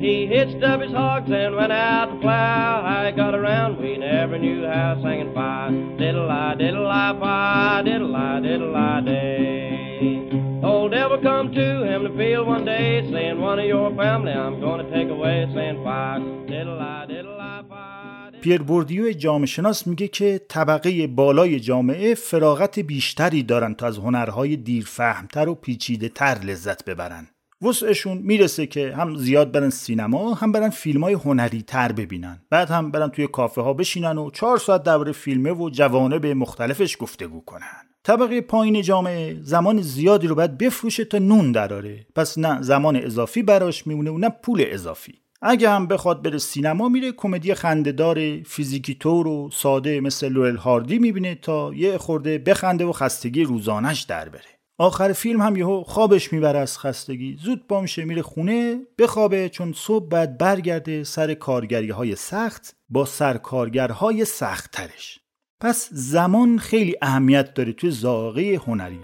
[0.00, 2.82] He hitched up his hogs and went out to plow.
[2.88, 4.98] How he got around, we never knew how.
[5.02, 10.62] Singing fi diddle I diddle I fi diddle I diddle I day.
[10.64, 14.58] Old devil come to him to field one day, saying one of your family I'm
[14.58, 15.38] to take away.
[15.54, 18.40] Saying fi diddle I diddle I fi.
[18.42, 24.56] پیر بوردیو جامعه شناس میگه که طبقه بالای جامعه فراغت بیشتری دارن تا از هنرهای
[24.56, 27.26] دیرفهمتر و پیچیده تر لذت ببرن.
[27.62, 32.42] وسعشون می‌رسه که هم زیاد برن سینما هم برن فیلم های هنری تر ببینن.
[32.50, 36.34] بعد هم برن توی کافه ها بشینن و چهار ساعت درباره فیلمه و جوانه به
[36.34, 37.86] مختلفش گفتگو کنن.
[38.04, 42.06] طبقه پایین جامعه زمان زیادی رو باید بفروشه تا نون دراره.
[42.14, 45.14] پس نه زمان اضافی براش میمونه و نه پول اضافی.
[45.42, 50.98] اگه هم بخواد بره سینما میره کمدی خندهدار فیزیکی طور و ساده مثل لورل هاردی
[50.98, 54.59] می‌بینه تا یه خورده بخنده و خستگی روزانش در بره.
[54.80, 57.36] آخر فیلم هم یهو خوابش می‌بره از خستگی.
[57.40, 63.04] زود با میشه میره خونه بخوابه چون صبح بعد برگرده سر کارگری های سخت با
[63.04, 65.20] سرکارگرهای سخت ترش
[65.60, 69.00] پس زمان خیلی اهمیت داره توی زاغه هنری.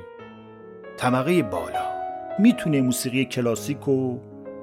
[0.96, 1.84] طبقه بالا.
[2.38, 4.18] می‌تونه موسیقی کلاسیک و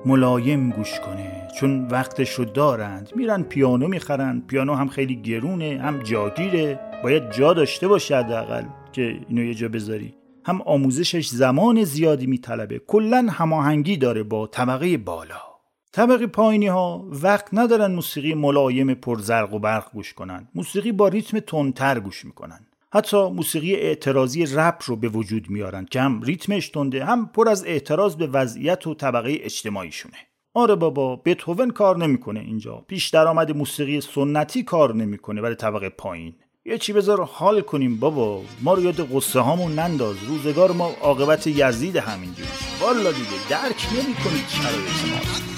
[0.06, 1.48] ملایم گوش کنه.
[1.60, 3.10] چون وقتش رو دارند.
[3.16, 4.44] میرن پیانو می‌خرن.
[4.48, 6.80] پیانو هم خیلی گرونه هم جاگیره.
[7.04, 10.23] باید جا داشته باشه حداقل که اینو یه جا بذاری.
[10.46, 15.42] هم آموزشش زمان زیادی میطلبه کلا هماهنگی داره با طبقه بالا.
[15.92, 20.48] طبقه پایینی ها وقت ندارن موسیقی ملایم پرزرق و برق گوش کنن.
[20.56, 22.60] موسیقی با ریتم تندتر گوش می‌کنن.
[22.94, 27.66] حتی موسیقی اعتراضی رپ رو به وجود میارن که هم ریتمش تنده هم پر از
[27.66, 30.18] اعتراض به وضعیت و طبقه اجتماعیشونه.
[30.54, 32.86] آره بابا بتهوون کار نمی‌کنه اینجا.
[32.88, 36.36] پیش درآمد موسیقی سنتی کار نمی‌کنه برای طبقه پایین.
[36.66, 38.42] یه چی بذار حال کنیم بابا.
[38.62, 40.16] ما رو یاد قصه هامون ننداز.
[40.28, 42.50] روزگار ما عاقبت یزید همینجوری
[42.82, 45.53] والا دیگه درک نمی‌کنید شرایط ما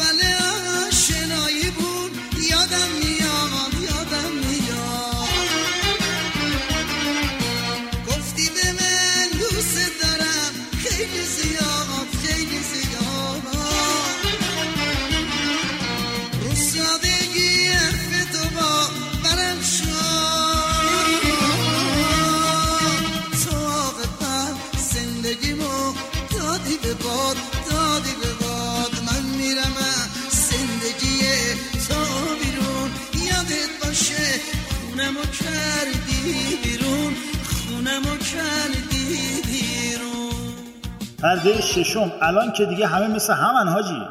[41.26, 42.12] پرده ششم.
[42.22, 44.02] الان که دیگه همه مثل همن حاجی.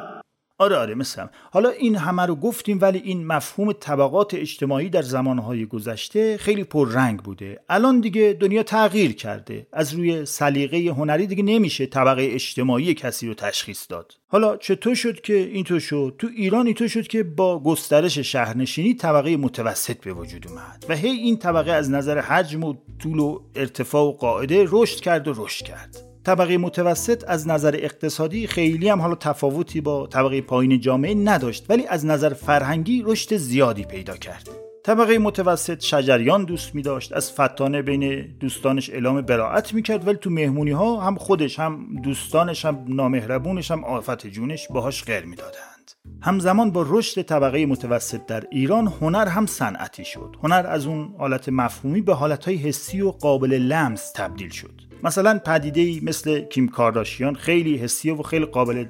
[0.59, 5.67] آره آره مثل حالا این همه رو گفتیم ولی این مفهوم طبقات اجتماعی در زمانهای
[5.67, 7.61] گذشته خیلی پررنگ بوده.
[7.69, 9.67] الان دیگه دنیا تغییر کرده.
[9.73, 14.13] از روی سلیقه هنری دیگه نمیشه طبقه اجتماعی کسی رو تشخیص داد.
[14.29, 19.37] حالا چطور شد که اینطور شد؟ تو ایران اینطور شد که با گسترش شهرنشینی طبقه
[19.37, 24.05] متوسط به وجود اومد و هی این طبقه از نظر حجم و طول و ارتفاع
[24.05, 26.14] و قاعده رشد کرد و رشد کرد.
[26.25, 31.87] طبقه متوسط از نظر اقتصادی خیلی هم حالا تفاوتی با طبقه پایین جامعه نداشت ولی
[31.87, 34.49] از نظر فرهنگی رشد زیادی پیدا کرد.
[34.85, 40.17] طبقه متوسط شجریان دوست می داشت از فتانه بین دوستانش اعلام براعت می کرد ولی
[40.17, 45.37] تو مهمونی ها هم خودش هم دوستانش هم نامهربونش هم آفت جونش باهاش غیر می
[45.37, 45.93] دادند.
[46.23, 50.37] همزمان با رشد طبقه متوسط در ایران هنر هم صنعتی شد.
[50.43, 54.94] هنر از اون حالت مفهومی به حالتهای حسی و قابل لمس تبدیل شد.
[55.05, 58.85] مثلا پدیده ای مثل کیم کارداشیان خیلی حسیه و خیلی قابل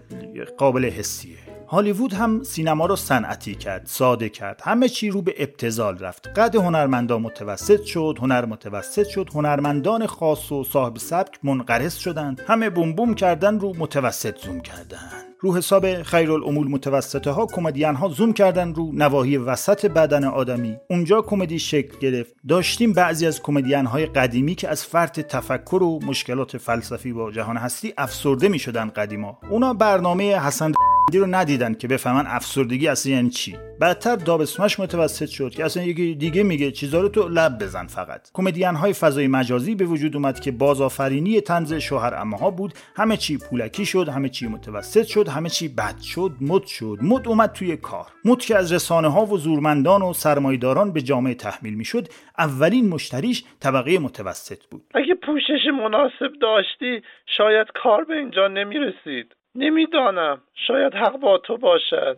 [0.58, 1.43] قابل حسیه.
[1.74, 6.28] هالیوود هم سینما رو صنعتی کرد ساده کرد همه چی رو به ابتزال رفت.
[6.38, 12.42] قد هنرمندان متوسط شد هنر متوسط شد هنرمندان خاص و صاحب سبک منقرض شدند.
[12.46, 15.10] همه بوم بوم کردن رو متوسط زوم کردن.
[15.40, 20.76] رو حساب خیرالعمول متوسطه ها کمدین ها زوم کردن رو نواحی وسط بدن آدمی.
[20.90, 22.34] اونجا کمدی شکل گرفت.
[22.48, 27.56] داشتیم بعضی از کمدین های قدیمی که از فرط تفکر و مشکلات فلسفی با جهان
[27.56, 29.38] هستی افسرده می شدن قدیما.
[29.50, 30.72] اونا برنامه حسن
[31.12, 33.56] رو ندیدن که بفهمن افسردگی اصلا یعنی چی.
[33.80, 38.30] بعدتر دابسمش متوسط شد که اصلا یکی دیگه میگه چیزا رو تو لب بزن فقط.
[38.34, 42.72] کمدین های فضای مجازی به وجود اومد که بازآفرینی تنز شوهر ها بود.
[42.96, 46.98] همه چی پولکی شد همه چی متوسط شد همه چی بد شد مد شد.
[47.02, 48.06] مد اومد توی کار.
[48.24, 53.44] مد که از رسانه ها و زورمندان و سرمایداران به جامعه تحمیل می‌شد اولین مشتریش
[53.60, 54.82] طبقه متوسط بود.
[54.94, 57.02] اگه پوشش مناسب داشتی
[57.36, 59.34] شاید کار به اینجا نمی‌رسید.
[59.56, 60.40] نمی‌دانم.
[60.66, 62.16] شاید حق با تو باشد.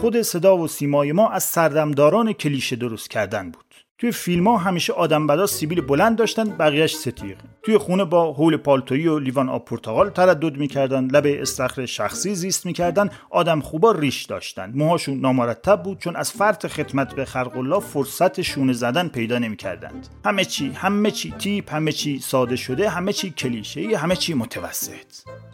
[0.00, 3.69] خود صدا و سیمای ما از سردمداران کلیشه درست کردن بود.
[4.00, 8.56] توی فیلم ها همیشه آدم بدا سیبیل بلند داشتن بقیهش ستیق توی خونه با حول
[8.56, 14.24] پالتویی و لیوان آب پرتقال تردد می‌کردن لب استخر شخصی زیست می‌کردن آدم خوبا ریش
[14.24, 14.72] داشتن.
[14.74, 20.08] موهاشون نامرتب بود چون از فرط خدمت به خلق الله فرصت شونه زدن پیدا نمی‌کردند.
[20.24, 24.92] همه چی همه چی تیپ همه چی ساده شده همه چی کلیشه همه چی متوسط.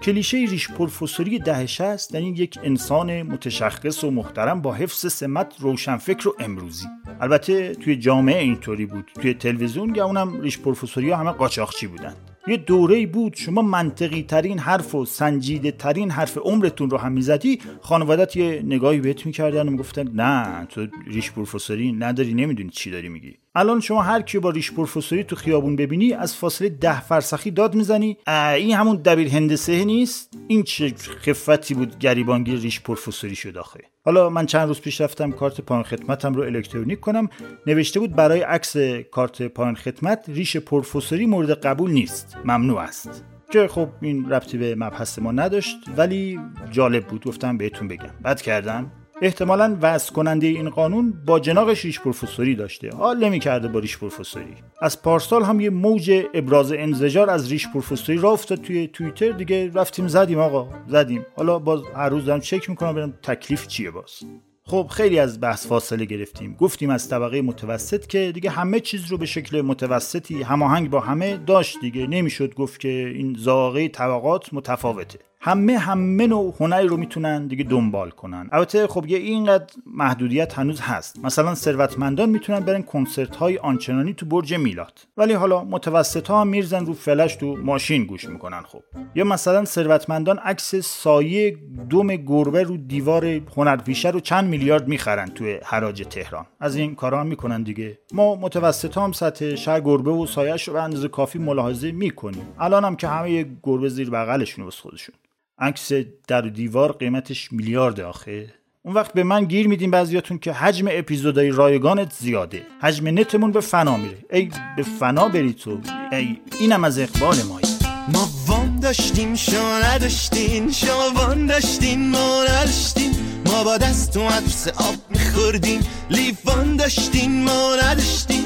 [0.06, 5.54] کلیشه ریش پرفسوری دهش است در این یک انسان متشخص و محترم با حفظ سمت
[5.60, 6.86] روشنفکر و امروزی.
[7.20, 9.10] البته توی جامعه اینطوری بود.
[9.14, 12.14] توی تلویزیون یا اونم ریش پروفسوری همه قاچاقچی بودن.
[12.46, 17.60] یه دوره بود شما منطقی ترین حرف و سنجیده ترین حرف عمرتون رو هم می‌زدی
[17.80, 23.08] خانوادت یه نگاهی بهت می‌کردن و می‌گفتن نه تو ریش پروفسوری نداری نمی‌دونی چی داری
[23.08, 23.34] میگی.
[23.56, 27.74] الان شما هر کی با ریش پروفسوری تو خیابون ببینی از فاصله ده فرسخی داد
[27.74, 28.16] می‌زنی.
[28.56, 33.80] این همون دبیر هندسه نیست؟ این چه خفتی بود گریبانگیر ریش پروفسوری شد آخه.
[34.04, 37.28] حالا من چند روز پیش رفتم کارت پایان خدمتم رو الکترونیک کنم.
[37.66, 38.76] نوشته بود برای عکس
[39.10, 42.36] کارت پایان خدمت ریش پروفسوری مورد قبول نیست.
[42.44, 43.24] ممنوع است.
[43.50, 46.40] که خب این ربطی به مبحث ما نداشت ولی
[46.70, 47.24] جالب بود.
[47.24, 48.10] گفتم بهتون بگم.
[48.24, 48.92] بد کردم.
[49.22, 52.90] احتمالا وضع کننده این قانون با جناقش ریش پروفسوری داشته.
[52.90, 54.54] حال نمی‌کرده با ریش پروفسوری.
[54.80, 59.30] از پارسال هم یه موج ابراز انزجار از ریش پروفسوری را توی توییتر.
[59.30, 60.68] دیگه رفتیم زدیم آقا.
[60.88, 61.26] زدیم.
[61.36, 64.20] حالا باز هر روز دارم چک می‌کنم ببینم تکلیف چیه باز.
[64.64, 66.56] خب خیلی از بحث فاصله گرفتیم.
[66.60, 71.36] گفتیم از طبقه متوسط که دیگه همه چیز رو به شکل متوسطی هماهنگ با همه
[71.36, 72.06] داشت دیگه.
[72.06, 75.18] نمی‌شد گفت که این زاغه طبقات متفاوته.
[75.40, 78.48] همه همه نوع هنری رو می‌تونن دیگه دنبال کنن.
[78.52, 81.24] البته خب یه اینقدر محدودیت هنوز هست.
[81.24, 85.00] مثلا ثروتمندان می‌تونن برن کنسرت های آنچنانی تو برج میلاد.
[85.16, 88.82] ولی حالا متوسط ها میرزن رو فلش تو ماشین گوش می‌کنن خب.
[89.14, 91.58] یا مثلا ثروتمندان عکس سایه
[91.90, 93.26] دوم گربه رو دیوار
[93.56, 96.46] هنرپیشه رو چند میلیارد می‌خرن توی حراج تهران.
[96.60, 97.98] از این کارا می‌کنن دیگه.
[98.12, 102.48] ما متوسط هم سطح شهر گربه و سایهش رو به اندازه کافی ملاحظه می‌کنیم.
[102.58, 105.14] الان هم که همه گربه زیر بغلشون واسه خودشون.
[105.58, 105.92] عکس
[106.28, 108.54] در دیوار قیمتش میلیارد آخه.
[108.82, 112.62] اون وقت به من گیر میدین بعضیاتون که حجم اپیزودهای رایگانت زیاده.
[112.82, 114.18] حجم نتمون به فنا میره.
[114.32, 115.80] ای به فنا بری تو.
[116.12, 117.66] ای اینم از اقبال مایی.
[118.12, 120.72] ما وام داشتیم شما نداشتین.
[120.72, 123.12] شما وام داشتین ما نداشتین
[123.46, 125.80] ما با دست تو عدرس آب میخوردیم.
[126.10, 128.44] لیوان داشتین ما نداشتین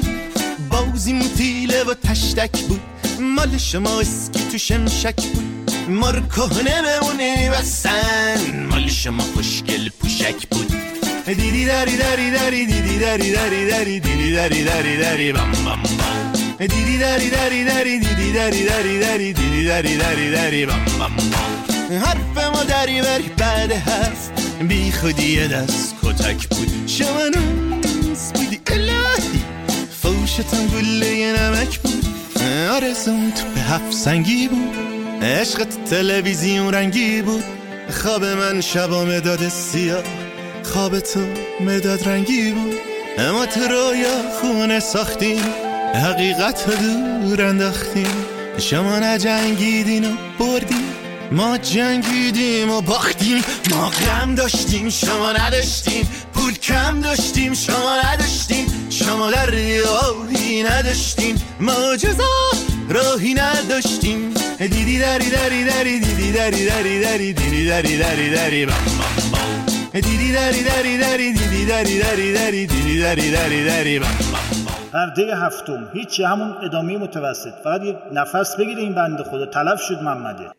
[0.69, 2.81] بازی موتیله و تشتک بود.
[3.19, 5.60] مال شما اسکی تو شمشک بود.
[5.91, 10.73] مار کهنه بمونه بسن مال شما خوشگل پوشک بود.
[11.25, 16.33] دیدی داری داری داری دیدی داری داری داری دیدی داری داری داری بام بام بام
[16.59, 21.51] دیدی داری داری داری دیدی داری داری داری دیدی داری داری داری بام بام بام
[21.99, 24.31] حرف ما داری بری بعد حرف
[24.67, 26.87] بی خودی دست کتک بود.
[26.87, 28.61] شما ناز بودی.
[28.67, 29.41] الهی.
[30.01, 32.05] فوشتم گله نمک بود.
[32.71, 34.90] آرزون تو به هفت سنگی بود.
[35.21, 37.43] عشقت تلویزیون رنگی بود.
[38.01, 40.03] خواب من شبا مداد سیاه.
[40.63, 41.19] خواب تو
[41.59, 42.73] مداد رنگی بود.
[43.17, 45.43] اما تو رویا خونه ساختیم.
[45.95, 46.73] حقیقت رو
[47.21, 48.07] دور انداختیم.
[48.57, 50.85] شما نجنگیدین و بردیم.
[51.31, 53.43] ما جنگیدیم و باختیم.
[53.69, 56.09] ما غم داشتیم شما نداشتیم.
[56.33, 58.87] پول کم داشتیم شما نداشتیم.
[58.89, 61.41] شما در راهی نداشتیم.
[61.59, 62.51] ما جزا
[62.89, 64.30] راهی نداشتیم.
[64.67, 65.63] دیدی داری داری
[73.63, 74.17] داری بام
[74.93, 77.53] پرده هفتم هیچ همون ادامه متوسط.
[77.63, 79.45] فقط یه نفس بگیره این بنده خدا.
[79.45, 80.51] تلف شد محمده.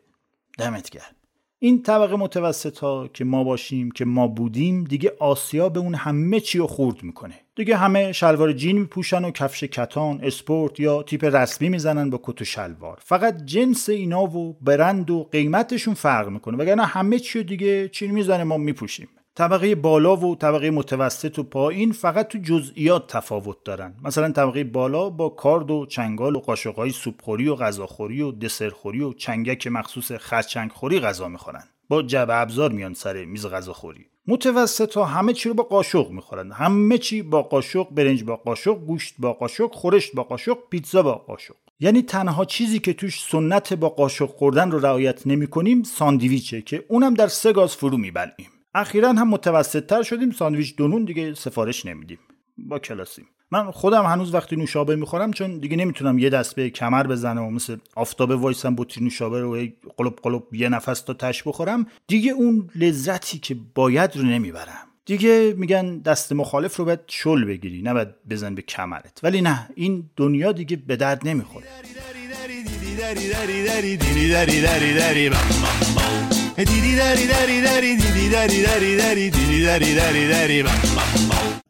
[0.58, 1.21] دمت گرم.
[1.64, 6.40] این طبقه متوسط ها که ما باشیم که ما بودیم دیگه آسیا به اون همه
[6.40, 7.34] چی رو خورد می‌کنه.
[7.56, 12.42] دیگه همه شلوار جین میپوشن و کفش کتان اسپورت یا تیپ رسمی می‌زنن با کت
[12.42, 12.98] و شلوار.
[13.04, 18.44] فقط جنس اینا و برند و قیمتشون فرق می‌کنه وگرنه همه چی دیگه چین می‌زنه
[18.44, 19.08] ما میپوشیم.
[19.34, 23.94] طبقه بالا و طبقه متوسط و پایین فقط تو جزئیات تفاوت دارن.
[24.04, 29.12] مثلا طبقه بالا با کارد و چنگال و قاشقای سوپخوری و غذاخوری و دسرخوری و
[29.12, 31.64] چنگک مخصوص خرچنگخوری غذا می‌خورن.
[31.88, 34.06] با جبه ابزار میان سر میز غذاخوری.
[34.26, 36.52] متوسط ها همه چی رو با قاشق می‌خورن.
[36.52, 41.14] همه چی با قاشق برنج با قاشق گوشت با قاشق خورشت با قاشق پیتزا با
[41.14, 41.54] قاشق.
[41.80, 46.84] یعنی تنها چیزی که توش سنت با قاشق خوردن رو رعایت نمی کنیم ساندویچه که
[46.88, 51.86] اونم در سه گاز فرو میبلیم اخیرا هم متوسط تر شدیم ساندویچ دونون دیگه سفارش
[51.86, 52.18] نمیدیم
[52.58, 57.06] با کلاسیم من خودم هنوز وقتی نوشابه می‌خورم چون دیگه نمی‌تونم یه دست به کمر
[57.06, 59.66] بزنم و مثل آفتابه وایسم بطری نوشابه رو
[59.96, 65.54] قلب قلب یه نفس تا تش بخورم دیگه اون لذتی که باید رو نمی‌برم دیگه
[65.56, 70.10] میگن دست مخالف رو باید شل بگیری نه باید بزن به کمرت ولی نه این
[70.16, 71.66] دنیا دیگه به درد نمی‌خوره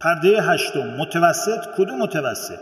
[0.00, 0.96] پرده هشتم.
[0.98, 1.58] متوسط.
[1.76, 2.58] کدوم متوسط؟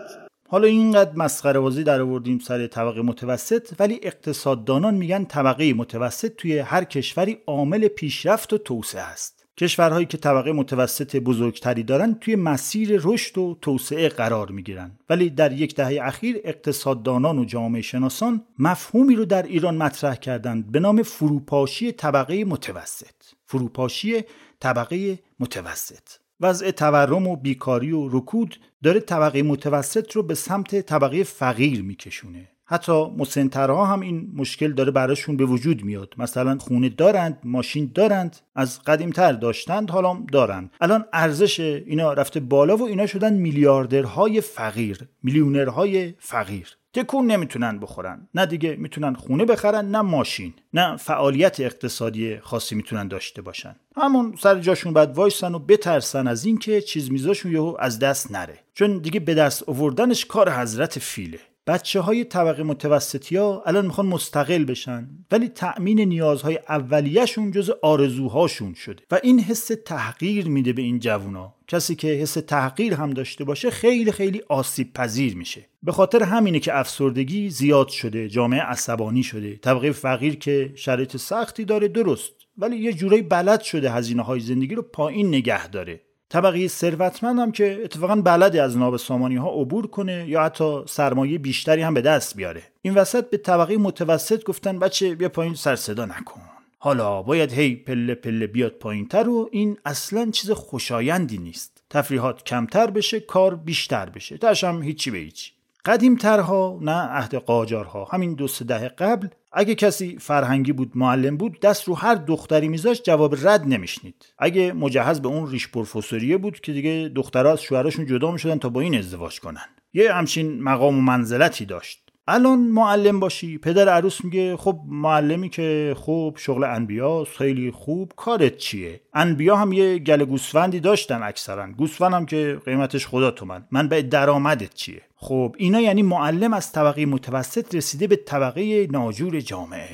[0.48, 6.58] حالا اینقدر مسخره بازی در آوردیم سر طبقه متوسط ولی اقتصاددانان میگن طبقه متوسط توی
[6.58, 9.39] هر کشوری عامل پیشرفت و توسعه است.
[9.60, 14.90] کشورهایی که طبقه متوسط بزرگتری دارن توی مسیر رشد و توسعه قرار می‌گیرن.
[15.10, 20.72] ولی در یک دهه اخیر اقتصاددانان و جامعه شناسان مفهومی رو در ایران مطرح کردند
[20.72, 23.14] به نام فروپاشی طبقه متوسط.
[23.46, 24.22] فروپاشی
[24.60, 26.08] طبقه متوسط.
[26.40, 32.48] وضع تورم و بیکاری و رکود داره طبقه متوسط رو به سمت طبقه فقیر میکشونه.
[32.70, 36.14] حتی مسنترها هم این مشکل داره براشون به وجود میاد.
[36.18, 40.70] مثلا خونه دارند ماشین دارند از قدیمتر داشتند حالا دارند.
[40.80, 46.76] الان ارزش اینا رفته بالا و اینا شدن میلیاردرهای فقیر میلیونرهای فقیر.
[46.92, 48.28] تکون نمی‌تونن بخورن.
[48.34, 53.76] نه دیگه می‌تونن خونه بخرن نه ماشین نه فعالیت اقتصادی خاصی می‌تونن داشته باشن.
[53.96, 58.58] همون سر جاشون باید وایسن و بترسن از اینکه چیز میزاشون یهو از دست نره.
[58.74, 61.38] چون دیگه به دست آوردنش کار حضرت فیله.
[61.70, 68.74] بچه های طبقه متوسطی ها الان می‌خوان مستقل بشن ولی تأمین نیازهای اولیهشون جز آرزوهاشون
[68.74, 69.02] شده.
[69.10, 71.54] و این حس تحقیر میده به این جوونا.
[71.68, 75.66] کسی که حس تحقیر هم داشته باشه خیلی خیلی آسیب پذیر میشه.
[75.82, 79.56] به خاطر همینه که افسردگی زیاد شده جامعه عصبانی شده.
[79.56, 84.74] طبقه فقیر که شرایط سختی داره درست ولی یه جورایی بلد شده هزینه های زندگی
[84.74, 86.00] رو پایین نگه داره.
[86.30, 91.82] طبقه ثروتمند که اتفاقا بلده از ناب سامانی ها عبور کنه یا حتی سرمایه بیشتری
[91.82, 92.62] هم به دست بیاره.
[92.82, 96.40] این وسط به طبقه متوسط گفتن بچه بیا پایین سر صدا نکن.
[96.78, 101.82] حالا باید هی پله پله بیاد پایینتر و این اصلا چیز خوشایندی نیست.
[101.90, 104.38] تفریحات کمتر بشه کار بیشتر بشه.
[104.38, 105.52] تاش هم هیچی به هیچی.
[105.84, 108.04] قدیمترها نه عهد قاجارها.
[108.04, 112.68] همین دو سه دهه قبل اگه کسی فرهنگی بود معلم بود دست رو هر دختری
[112.68, 114.34] میذاشت جواب رد نمیشنید.
[114.38, 118.68] اگه مجهز به اون ریش پروفسوریه بود که دیگه دخترها از شوهرشون جدا می‌شدن تا
[118.68, 119.66] با این ازدواج کنن.
[119.92, 122.09] یه همچین مقام و منزلتی داشت.
[122.30, 123.58] الان معلم باشی.
[123.58, 129.72] پدر عروس میگه خب معلمی که خوب شغل انبیا خیلی خوب کارت چیه؟ انبیا هم
[129.72, 131.66] یه گل گوسفندی داشتن اکثرا.
[131.72, 136.72] گوسفند هم که قیمتش خدا تومن من به درآمدت چیه؟ خب اینا یعنی معلم از
[136.72, 139.88] طبقه متوسط رسیده به طبقه ناجور جامعه.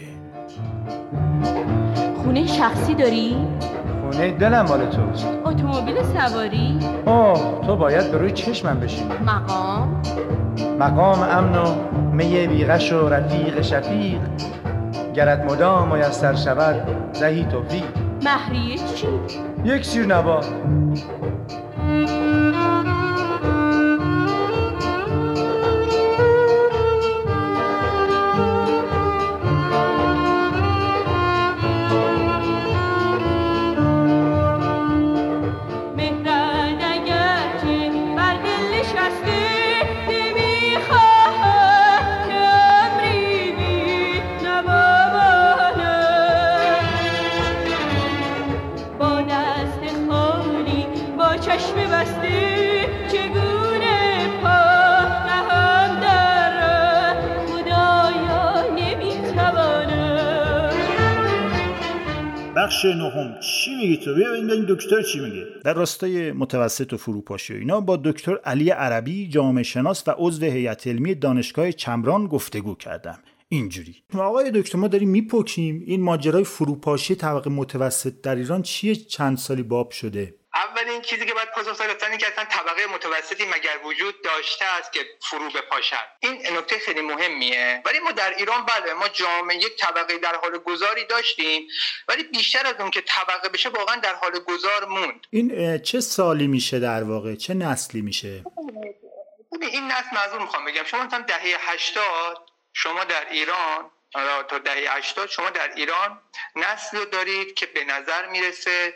[2.16, 3.37] خونه شخصی داری؟
[4.13, 10.03] خونه دلم مال توست اتومبیل سواری؟ آه تو باید به روی چشمم بشینی مقام؟
[10.81, 11.65] مقام امن و
[12.13, 14.21] می بیغش و رفیق شفیق
[15.15, 16.77] گرد مدام میسر شود
[17.13, 17.85] زهی توفیق
[18.25, 19.09] مهریه چی؟
[19.65, 20.41] یک سیر نبا
[62.67, 65.47] بخش نهم چی میگی تو؟ بیا این دکتر چی میگه.
[65.65, 70.47] در راستای متوسط و فروپاشی و اینا با دکتر علی عربی جامعه شناس و عضو
[70.47, 73.19] هیئت علمی دانشگاه چمران گفتگو کردم.
[73.49, 73.97] اینجوری.
[74.15, 79.63] آقای دکتر ما داریم میپکیم این ماجرای فروپاشی طبقه متوسط در ایران چیه؟ چند سالی
[79.63, 80.35] باب شده.
[80.57, 84.93] اولین چیزی که باید پاسخ داد این که اصلا طبقه متوسطی مگر وجود داشته است
[84.93, 86.09] که فرو بپاشد.
[86.21, 87.83] این نکته خیلی مهمیه.
[87.85, 91.69] ولی ما در ایران بله ما جامعه یک طبقه در حال گذاری داشتیم
[92.09, 95.27] ولی بیشتر از اون که طبقه بشه واقعا در حال گذار موند.
[95.31, 98.45] این چه سالی میشه در واقع؟ چه نسلی میشه؟
[99.61, 100.85] این نسل معذور می‌خوام بگم.
[100.85, 102.39] شما مثلا دهه 80
[102.73, 103.91] شما در ایران
[104.49, 106.21] تا دهه 80 شما در ایران
[106.57, 108.95] نسل دارید که به نظر می‌رسه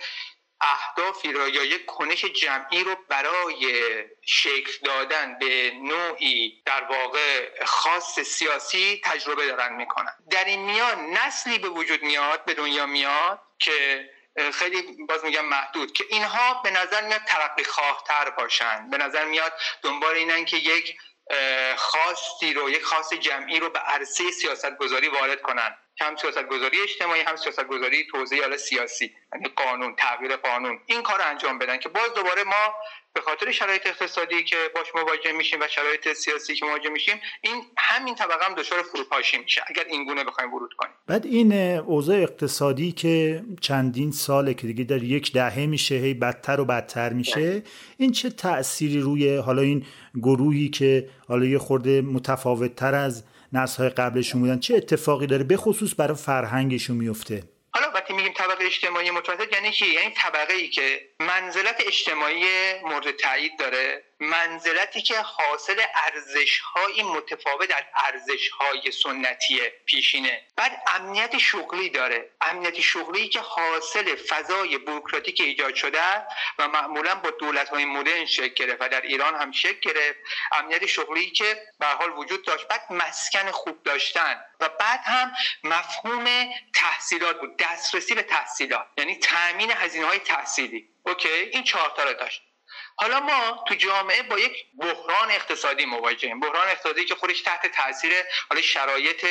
[0.61, 3.85] اهدافی را یا یک کنش جمعی رو برای
[4.27, 10.13] شکل دادن به نوعی در واقع خاص سیاسی تجربه دارن می‌کنن.
[10.31, 14.11] در این میان نسلی به وجود میاد به دنیا میاد که
[14.53, 18.91] خیلی باز میگم محدود که اینها به نظر میاد ترقی خواهتر باشن.
[18.91, 19.53] به نظر میاد
[19.83, 20.97] دنبال اینن که یک
[21.77, 25.77] خاصی رو یک خاص جمعی رو به عرصه سیاست گذاری وارد کنن.
[26.01, 30.81] هم سیاست گذاری اجتماعی هم سیاست گذاری توزیع حالا سیاسی یعنی قانون تغییر قانون.
[30.87, 32.75] این کار انجام بدن که باز دوباره ما
[33.13, 37.63] به خاطر شرایط اقتصادی که باش مواجه میشیم و شرایط سیاسی که مواجه میشیم این
[37.79, 40.93] همین طبقه هم دچار فروپاشی میشه اگر این گونه بخوایم ورود کنیم.
[41.07, 46.61] بعد این اوضاع اقتصادی که چندین ساله که دیگه در یک دهه میشه هی بدتر
[46.61, 47.63] و بدتر میشه
[47.97, 53.83] این چه تأثیری روی حالا این گروهی که حالا یه خورده متفاوت تر از نسل
[53.83, 54.59] های قبلشون بودن.
[54.59, 57.43] چه اتفاقی داره؟ به خصوص برای فرهنگشون میفته.
[57.75, 62.45] حالا وقتی میگیم طبقه اجتماعی متوسط یعنی چی؟ یعنی طبقه ای که منزلت اجتماعی
[62.85, 64.05] مورد تایید داره.
[64.21, 70.43] منزلتی که حاصل ارزش های متفاوت در ارزش های سنتی پیشینه.
[70.57, 72.31] بعد امنیت شغلی داره.
[72.41, 76.01] امنیت شغلی که حاصل فضای بروکراتیک ایجاد شده
[76.59, 80.19] و معمولا با دولت های مدرن شکل گرفت و در ایران هم شکل گرفت.
[80.53, 82.69] امنیت شغلی که به حال وجود داشت.
[82.69, 84.45] بعد مسکن خوب داشتن.
[84.61, 85.33] و بعد هم
[85.65, 87.57] مفهوم تحصیلات بود.
[87.57, 88.87] دسترسی به تحصیلات.
[88.99, 90.89] یعنی تامین هزینه های تحصیلی.
[91.03, 92.50] اوکی؟ این چهار تا رو داشت.
[93.01, 96.41] حالا ما تو جامعه با یک بحران اقتصادی مواجهیم.
[96.41, 98.13] بحران اقتصادی که خودش تحت تاثیر
[98.49, 99.27] حالا شرایط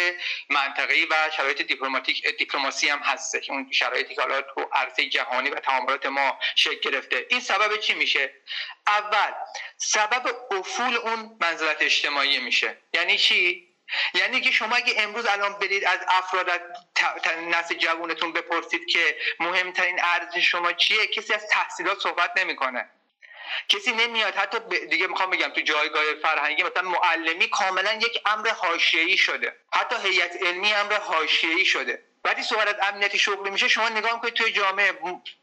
[0.50, 5.56] منطقه‌ای و شرایط دیپلماتیک دیپلماسی هم هستش اون شرایطی که حالا تو عرصه جهانی و
[5.56, 7.26] تعاملات ما شکل گرفته.
[7.30, 8.34] این سبب چی میشه؟
[8.88, 9.34] اول
[9.78, 12.78] سبب افول اون منزلت اجتماعی میشه.
[12.94, 13.70] یعنی چی؟
[14.14, 16.62] یعنی که شما اگه امروز الان برید از افراد
[17.50, 22.90] نسل جوونتون بپرسید که مهمترین ارزش شما چیه کسی از تحصیلات صحبت نمی‌کنه.
[23.70, 24.36] کسی نمیاد.
[24.36, 24.58] حتی
[24.90, 29.56] دیگه می‌خوام بگم تو جایگاه فرهنگی مثلا معلمی کاملا یک امر حاشیه‌ای شده.
[29.74, 32.04] حتی هیئت علمی امر حاشیه‌ای شده.
[32.26, 34.92] وقتی صحبت از امنیت شغلی میشه شما نگاه می‌کنید توی جامعه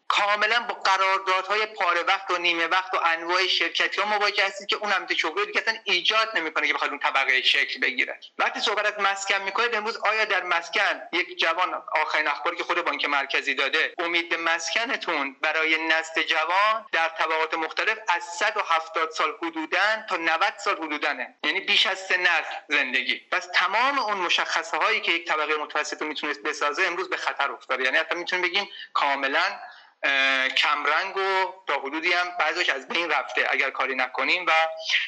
[0.09, 4.77] کاملا با قراردادهای پاره وقت و نیمه وقت و انواع شرکتی ها مواجه هستید که
[4.77, 8.21] اون امنیت شغلی دیگه اصلا ایجاد نمی‌کنه که بخواد اون طبقه شکل بگیره.
[8.39, 12.85] وقتی صحبت از مسکن می‌کنید امروز آیا در مسکن یک جوان آخرین اخباری که خود
[12.85, 20.05] بانک مرکزی داده امید مسکنتون برای نسل جوان در طبقات مختلف از 170 سال حدودا
[20.09, 25.01] تا 90 سال حدودنه یعنی بیش از سه نسل زندگی؟ پس تمام اون مشخصه هایی
[25.01, 27.85] که یک طبقه متوسط می‌تونست بسازه امروز به خطر افتاده.
[27.85, 29.61] یعنی حتی می‌تونیم بگیم کاملا
[30.57, 31.21] کمرنگ و
[31.67, 34.51] تا حدودی هم بعضیش از بین رفته اگر کاری نکنیم و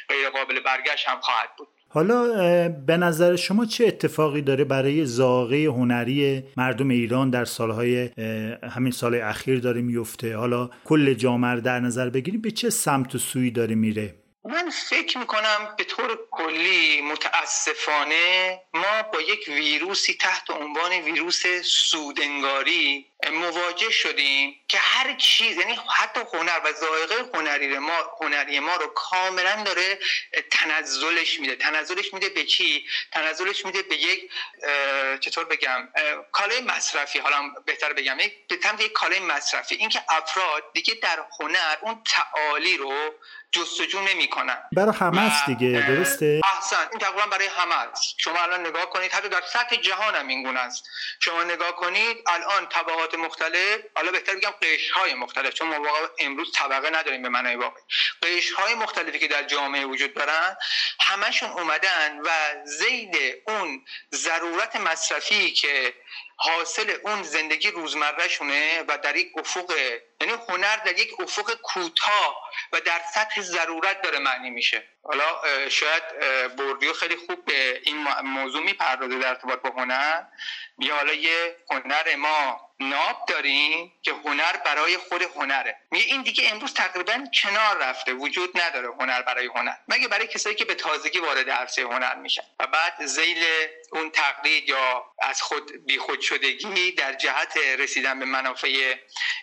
[0.08, 1.68] غیر قابل برگشت هم خواهد بود.
[1.90, 8.10] حالا به نظر شما چه اتفاقی داره برای زاغه هنری مردم ایران در سالهای
[8.74, 13.18] همین سال اخیر داره میفته؟ حالا کل جامعه در نظر بگیریم به چه سمت و
[13.18, 14.14] سوی داره میره؟
[14.44, 23.06] من فکر می‌کنم به طور کلی متاسفانه ما با یک ویروسی تحت عنوان ویروس سودنگاری
[23.32, 28.86] مواجه شدیم که هر چیز یعنی حتی هنر و ذائقه هنری ما هنری ما رو
[28.86, 29.98] کاملا داره
[30.50, 31.56] تنزلش میده.
[31.56, 34.30] تنزلش میده به چی؟ تنزلش میده به یک
[35.20, 35.88] چطور بگم؟
[36.32, 37.18] کالای مصرفی.
[37.18, 38.16] حالا بهتر بگم
[38.48, 39.74] به سمت یک کالای مصرفی.
[39.74, 43.14] اینکه افراد دیگه در هنر اون تعالی رو
[43.52, 44.58] جستجو نمی‌کنن.
[44.72, 48.14] برای همه است دیگه درسته؟ احسن این تقریبا برای همه است.
[48.18, 50.84] شما الان نگاه کنید حتی در سطح جهان هم این گونه است.
[51.20, 56.08] شما نگاه کنید الان طبقات مختلف حالا بهتر بگم قشر های مختلف چون ما واقعا
[56.18, 57.82] امروز طبقه نداریم به معنای واقعی.
[58.22, 60.56] قشر های مختلفی که در جامعه وجود دارن
[61.00, 62.30] همشون اومدن و
[62.64, 63.84] زید اون
[64.14, 65.94] ضرورت مصرفی که
[66.40, 69.72] حاصل اون زندگی روزمرهشونه و در یک افق
[70.20, 74.88] یعنی هنر در یک افق کوتاه و در سطح ضرورت داره معنی میشه.
[75.02, 76.02] حالا شاید
[76.56, 80.22] بردیو خیلی خوب به این موضوع می‌پردازه در ارتباط با هنر.
[80.78, 85.76] میگه حالا یه هنر ما ناب داریم که هنر برای خود هنره.
[85.90, 89.74] میگه این دیگه امروز تقریبا کنار رفته وجود نداره هنر برای هنر.
[89.88, 92.42] مگه برای کسایی که به تازگی وارد عرصه هنر میشن.
[92.60, 93.44] و بعد زیل
[93.92, 98.94] اون تقلید یا از خود بیخود شدگی در جهت رسیدن به منافع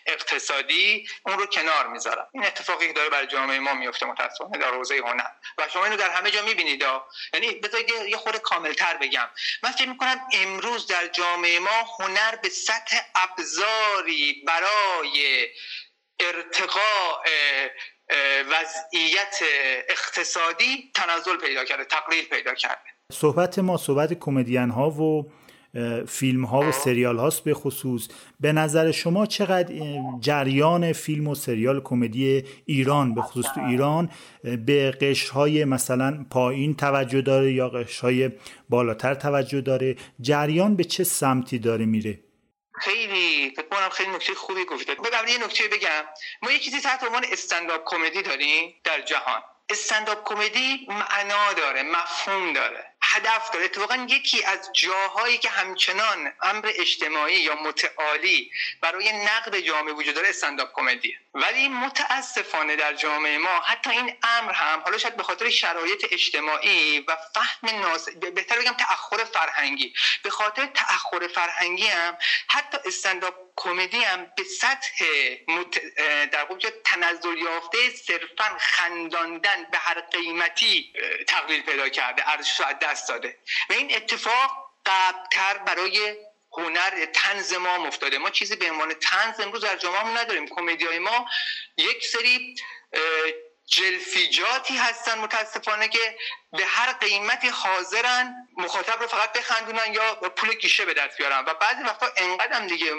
[0.06, 2.26] اقتصادی اون رو کنار می‌ذارن.
[2.32, 5.30] این اتفاقی که داره برای جامعه ما میفته متاسفانه در حوزه هنر.
[5.58, 6.84] و شما اینو در همه جا می‌بینید
[7.34, 9.28] یعنی بذارید یه خورده کاملتر بگم.
[9.62, 15.46] من فکر می‌کنم امروز در جامعه ما هنر به سطح ابزاری برای
[16.20, 17.22] ارتقاء
[18.50, 19.36] وضعیت
[19.88, 22.80] اقتصادی تنزل پیدا کرده تقلیل پیدا کرده.
[23.12, 25.30] صحبت ما صحبت کمدین ها و
[26.08, 28.08] فیلم ها و سریال هاست به خصوص.
[28.40, 29.74] به نظر شما چقدر
[30.20, 34.10] جریان فیلم و سریال کمدی ایران به خصوص تو ایران
[34.66, 38.30] به قشرهای مثلا پایین توجه داره یا قشرهای
[38.68, 42.25] بالاتر توجه داره؟ جریان به چه سمتی داره میره؟
[42.80, 46.04] خیلی فکر کنم خیلی نکته خوبی گفتید بگم یه نکته بگم.
[46.42, 49.42] ما یه چیزی تحت عنوان استنداپ کمدی داریم در جهان.
[49.70, 52.95] استنداپ کمدی معنا داره مفهوم داره.
[53.14, 53.64] هدف داره.
[53.64, 58.50] اتفاقا یکی از جاهایی که همچنان امر اجتماعی یا متعالی
[58.80, 64.52] برای نقد جامعه وجود داره استنداپ کمدی ولی متاسفانه در جامعه ما حتی این امر
[64.52, 70.30] هم حالا شاید به خاطر شرایط اجتماعی و فهم ناس بهتر بگم تأخر فرهنگی به
[70.30, 75.04] خاطر تأخر فرهنگی هم حتی استنداپ کمدی هم به سطح
[75.48, 75.78] مت...
[76.30, 80.92] در واقع تنزل یافته صرفا خنداندن به هر قیمتی
[81.28, 83.38] تقلیل پیدا کرده ارزش از دست داده.
[83.70, 84.50] و این اتفاق
[84.86, 86.16] قبلتر برای
[86.52, 88.18] هنر تنز ما افتاده.
[88.18, 90.48] ما چیزی به عنوان تنز امروز در جامعه نداریم.
[90.48, 91.28] کمدیای ما
[91.76, 92.54] یک سری
[93.66, 96.16] جلفیجاتی هستن متاسفانه که
[96.52, 101.38] به هر قیمتی حاضرن مخاطب رو فقط بخندونن یا پول گیشه به دست بیارن.
[101.38, 102.92] و بعضی وقتا انقدر دیگه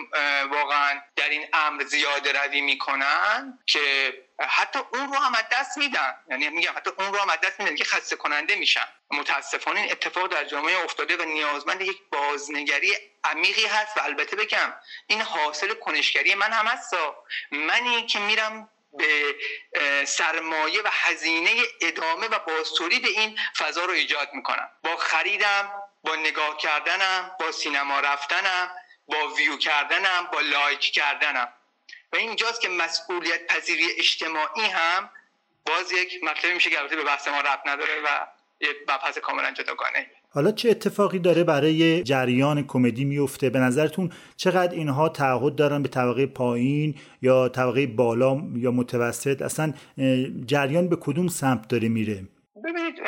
[0.52, 4.14] واقعا در این امر زیاده روی می‌کنن که
[4.50, 6.16] حتی اون رو هم از دست میدن.
[6.30, 8.88] یعنی میگم حتی اون رو هم از دست میدن که خسته کننده میشن.
[9.12, 12.94] متاسفانه این اتفاق در جامعه افتاده و نیازمند یک بازنگری
[13.24, 13.98] عمیقی هست.
[13.98, 14.74] و البته بگم
[15.08, 16.94] این حاصل کنشگری من هم هست.
[17.52, 19.36] منی که میرم به
[20.06, 24.70] سرمایه و هزینه ادامه و بازتولید این فضا رو ایجاد می‌کنم.
[24.84, 25.72] با خریدم
[26.04, 28.72] با نگاه کردنم با سینما رفتنم
[29.08, 31.54] با ویو کردنم با لایک کردنم.
[32.14, 35.10] و اینجاست که مسئولیت پذیری اجتماعی هم
[35.66, 38.28] باز یک مطلبی میشه که به بحث ما ربط نداره و
[38.60, 44.74] یه مبحث کاملا جداگانه حالا چه اتفاقی داره برای جریان کمدی میفته؟ به نظرتون چقدر
[44.74, 49.74] اینها تعهد دارن به طبقه پایین یا طبقه بالا یا متوسط؟ اصلا
[50.46, 52.24] جریان به کدوم سمت داره میره؟
[52.68, 53.02] ببینید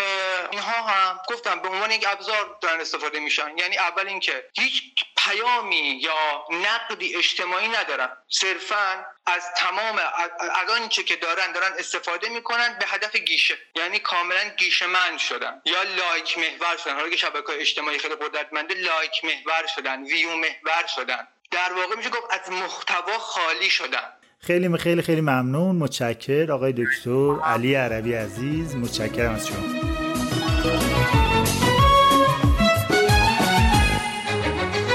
[0.51, 3.57] اینها هم گفتم به عنوان یک ابزار دارن استفاده میشن.
[3.57, 4.84] یعنی اول اینکه هیچ
[5.18, 8.18] پیامی یا نقدی اجتماعی ندارن.
[8.30, 9.97] صرفا از تمام
[10.39, 13.57] از آنچه که دارن دارن استفاده می‌کنن به هدف گیشه.
[13.76, 15.62] یعنی کاملا گیشه من شدن.
[15.66, 16.95] یا لایک محور شدن.
[16.95, 21.28] حالا که شبکه اجتماعی خیلی قدرتمنده لایک محور شدن ویو محور شدن.
[21.51, 24.18] در واقع میشه گفت از محتوا خالی شدن.
[24.42, 25.76] خیلی خیلی خیلی ممنون.
[25.76, 26.52] متشکر.
[26.52, 29.58] آقای دکتر علی عربی عزیز متشکرم از شما.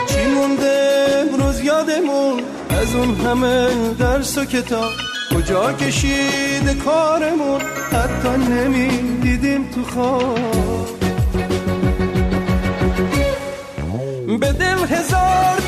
[0.08, 3.68] چی مونده؟ امروز یادمون از اون همه
[3.98, 4.90] درس و کتاب.
[5.34, 7.60] کجا کشید کارمون؟
[7.92, 10.38] حتی نمی‌دیدیم تو خواب.
[14.40, 15.63] به دل هزار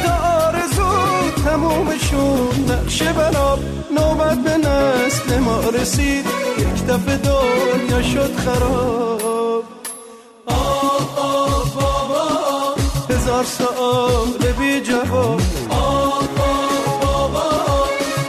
[2.07, 3.59] تمومشون نقشه بناب
[3.91, 6.27] نوبت به نسل ما رسید.
[6.59, 9.65] یک دفعه دنیا شد خراب.
[10.47, 12.75] آه آه بابا.
[13.11, 15.41] هزار سال بی جواب.
[15.71, 17.51] آه آه بابا.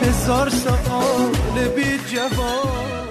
[0.02, 3.08] هزار سال بی جواب.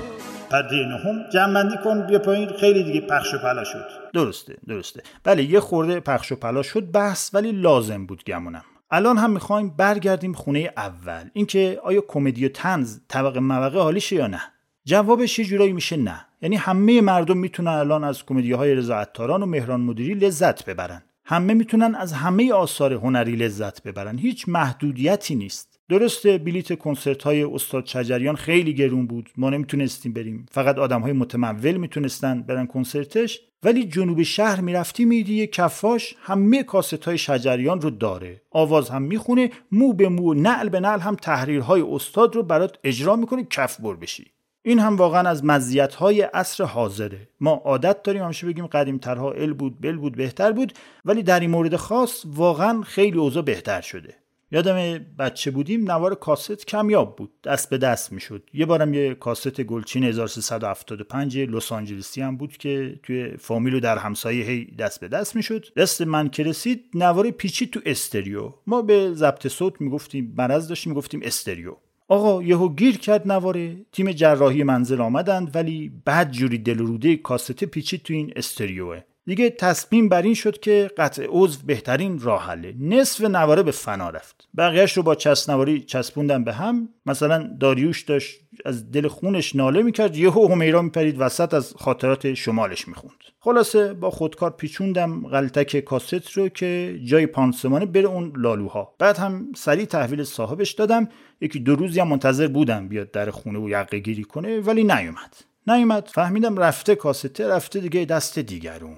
[0.51, 2.49] پرده نهم جمعندی کن بیا پایین.
[2.61, 3.85] خیلی دیگه پخش و پلا شد.
[4.15, 5.03] درسته درسته.
[5.25, 8.65] بله یه خورده پخش و پلا شد بحث ولی لازم بود گمونم.
[8.91, 11.31] الان هم می‌خوایم برگردیم خونه اول.
[11.33, 14.41] اینکه آیا کمدی و تنز طبق مبقه حالیشه یا نه؟
[14.85, 16.27] جوابش یه جورایی میشه نه.
[16.43, 21.03] یعنی همه مردم می‌تونن الان از کمدی های رضا عطاران و مهران مدیری لذت ببرن.
[21.25, 24.19] همه می‌تونن از همه آثار هنری لذت ببرن.
[24.19, 25.76] هیچ محدودیتی نیست.
[25.89, 29.31] درسته بلیت کنسرت های استاد چجریان خیلی گرون بود.
[29.37, 30.47] ما نمی‌تونستیم بریم.
[30.51, 33.41] فقط آدم های متمول می‌تونستن برن کنسرتش.
[33.63, 38.43] ولی جنوب شهر می‌رفتی میدی کفاش همه کاست های شجریان رو داره.
[38.51, 43.17] آواز هم می‌خونه مو به مو نعل به نعل هم تحریرهای استاد رو برات اجرا
[43.17, 44.27] می‌کنه کف بر بشی.
[44.63, 47.29] این هم واقعا از مزیت های عصر حاضره.
[47.41, 50.73] ما عادت داریم همیشه بگیم قدیم ترها ال بود بل بود بهتر بود.
[51.05, 54.15] ولی در این مورد خاص واقعا خیلی اوضاع بهتر شده.
[54.51, 58.51] یادم بچه بودیم نوار کاست کمیاب بود دست به دست می‌شد.
[58.55, 63.99] یه بارم یه کاست گلچین 1375 لس آنجلسی هم بود که توی فامیل و در
[63.99, 65.67] همسایه هی دست به دست می‌شد.
[65.77, 68.53] دست من که رسید نوار پیچی تو استریو.
[68.67, 71.77] ما به ضبط صوت می‌گفتیم مرض داشتیم می‌گفتیم استریو.
[72.09, 77.65] آقا یهو گیر کرد نواره تیم جراحی منزل آمدند ولی بعد جوری دل روده کاست
[77.65, 79.03] پیچی تو این استریوه.
[79.27, 84.11] دیگه تصمیم بر این شد که قطع عضو بهترین راه حله نصف نواره به فنا
[84.11, 84.49] رفت.
[84.57, 86.89] بقیهش رو با چسبنواری چسبوندن به هم.
[87.07, 90.17] مثلا داریوش داشت از دل خونش ناله می‌کرد.
[90.17, 93.15] یهو همیرا میپرید وسط از خاطرات شمالش می‌خوند.
[93.41, 98.95] خلاصه با خودکار پیچوندم غلطک کاست رو که جای پانسمانه بره اون لالوها.
[98.99, 101.09] بعد هم سریع تحویل صاحبش دادم.
[101.41, 105.37] یکی دو روزی هم منتظر بودم بیاد در خونه و یقه گیری کنه ولی نیومد.
[105.67, 108.97] نیومد فهمیدم رفته کاسته رفته دیگه دست دیگرون.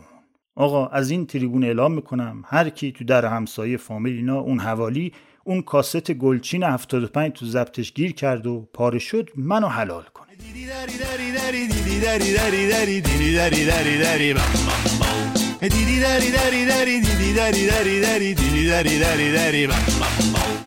[0.59, 5.13] آقا از این تریبون اعلام می‌کنم هر کی تو در همسایه فامیل اینا اون حوالی
[5.45, 10.27] اون کاست گلچین 75 تو زبطش گیر کرد و پاره شد منو حلال کنه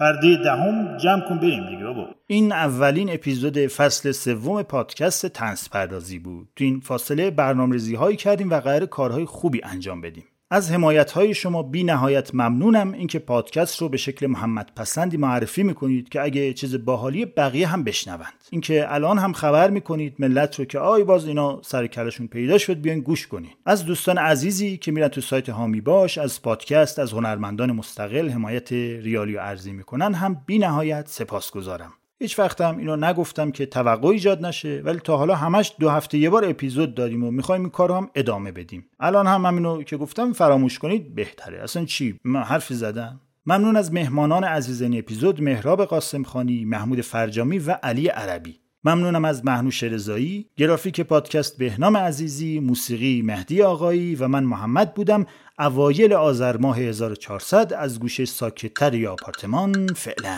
[0.02, 2.08] پرده دهم جمع کن بریم دیگه بابا.
[2.28, 6.50] این اولین اپیزود فصل سوم پادکست تنس پردازی بود.
[6.56, 10.24] تو این فاصله برنامه‌ریزی هایی کردیم و قرار کارهای خوبی انجام بدیم.
[10.54, 15.64] از حمایت های شما بی نهایت ممنونم اینکه پادکست رو به شکل محمد پسندی معرفی
[15.64, 18.34] می‌کنید که اگه چیز باحالی بقیه هم بشنوند.
[18.50, 22.82] اینکه الان هم خبر می‌کنید ملت رو که آی باز اینا سر کلشون پیدا شد
[22.82, 27.14] بیاین گوش کنید از دوستان عزیزی که میرن تو سایت هامی باش از پادکست از
[27.14, 31.94] هنرمندان مستقل حمایت ریالی و ارزی می‌کنن هم بی نهایت سپاسگزارم.
[32.22, 36.30] هیچ وقتم اینو نگفتم که توقع ایجاد نشه ولی تا حالا همش دو هفته یه
[36.30, 38.86] بار اپیزود داریم و می‌خوایم این کارو هم ادامه بدیم.
[39.00, 41.64] الان هم همینو که گفتم فراموش کنید بهتره.
[41.64, 43.22] اصلا چی؟ من حرفی زدم.
[43.46, 48.60] ممنون از مهمانان عزیز این اپیزود مهراب قاسم خانی، محمود فرجامی و علی عربی.
[48.84, 55.26] ممنونم از محنوش رضایی، گرافیک پادکست بهنام عزیزی، موسیقی مهدی آقایی و من محمد بودم.
[55.60, 60.38] اوایل آذر ماه 1400 از گوشه ساکتتری آپارتمان فعلا.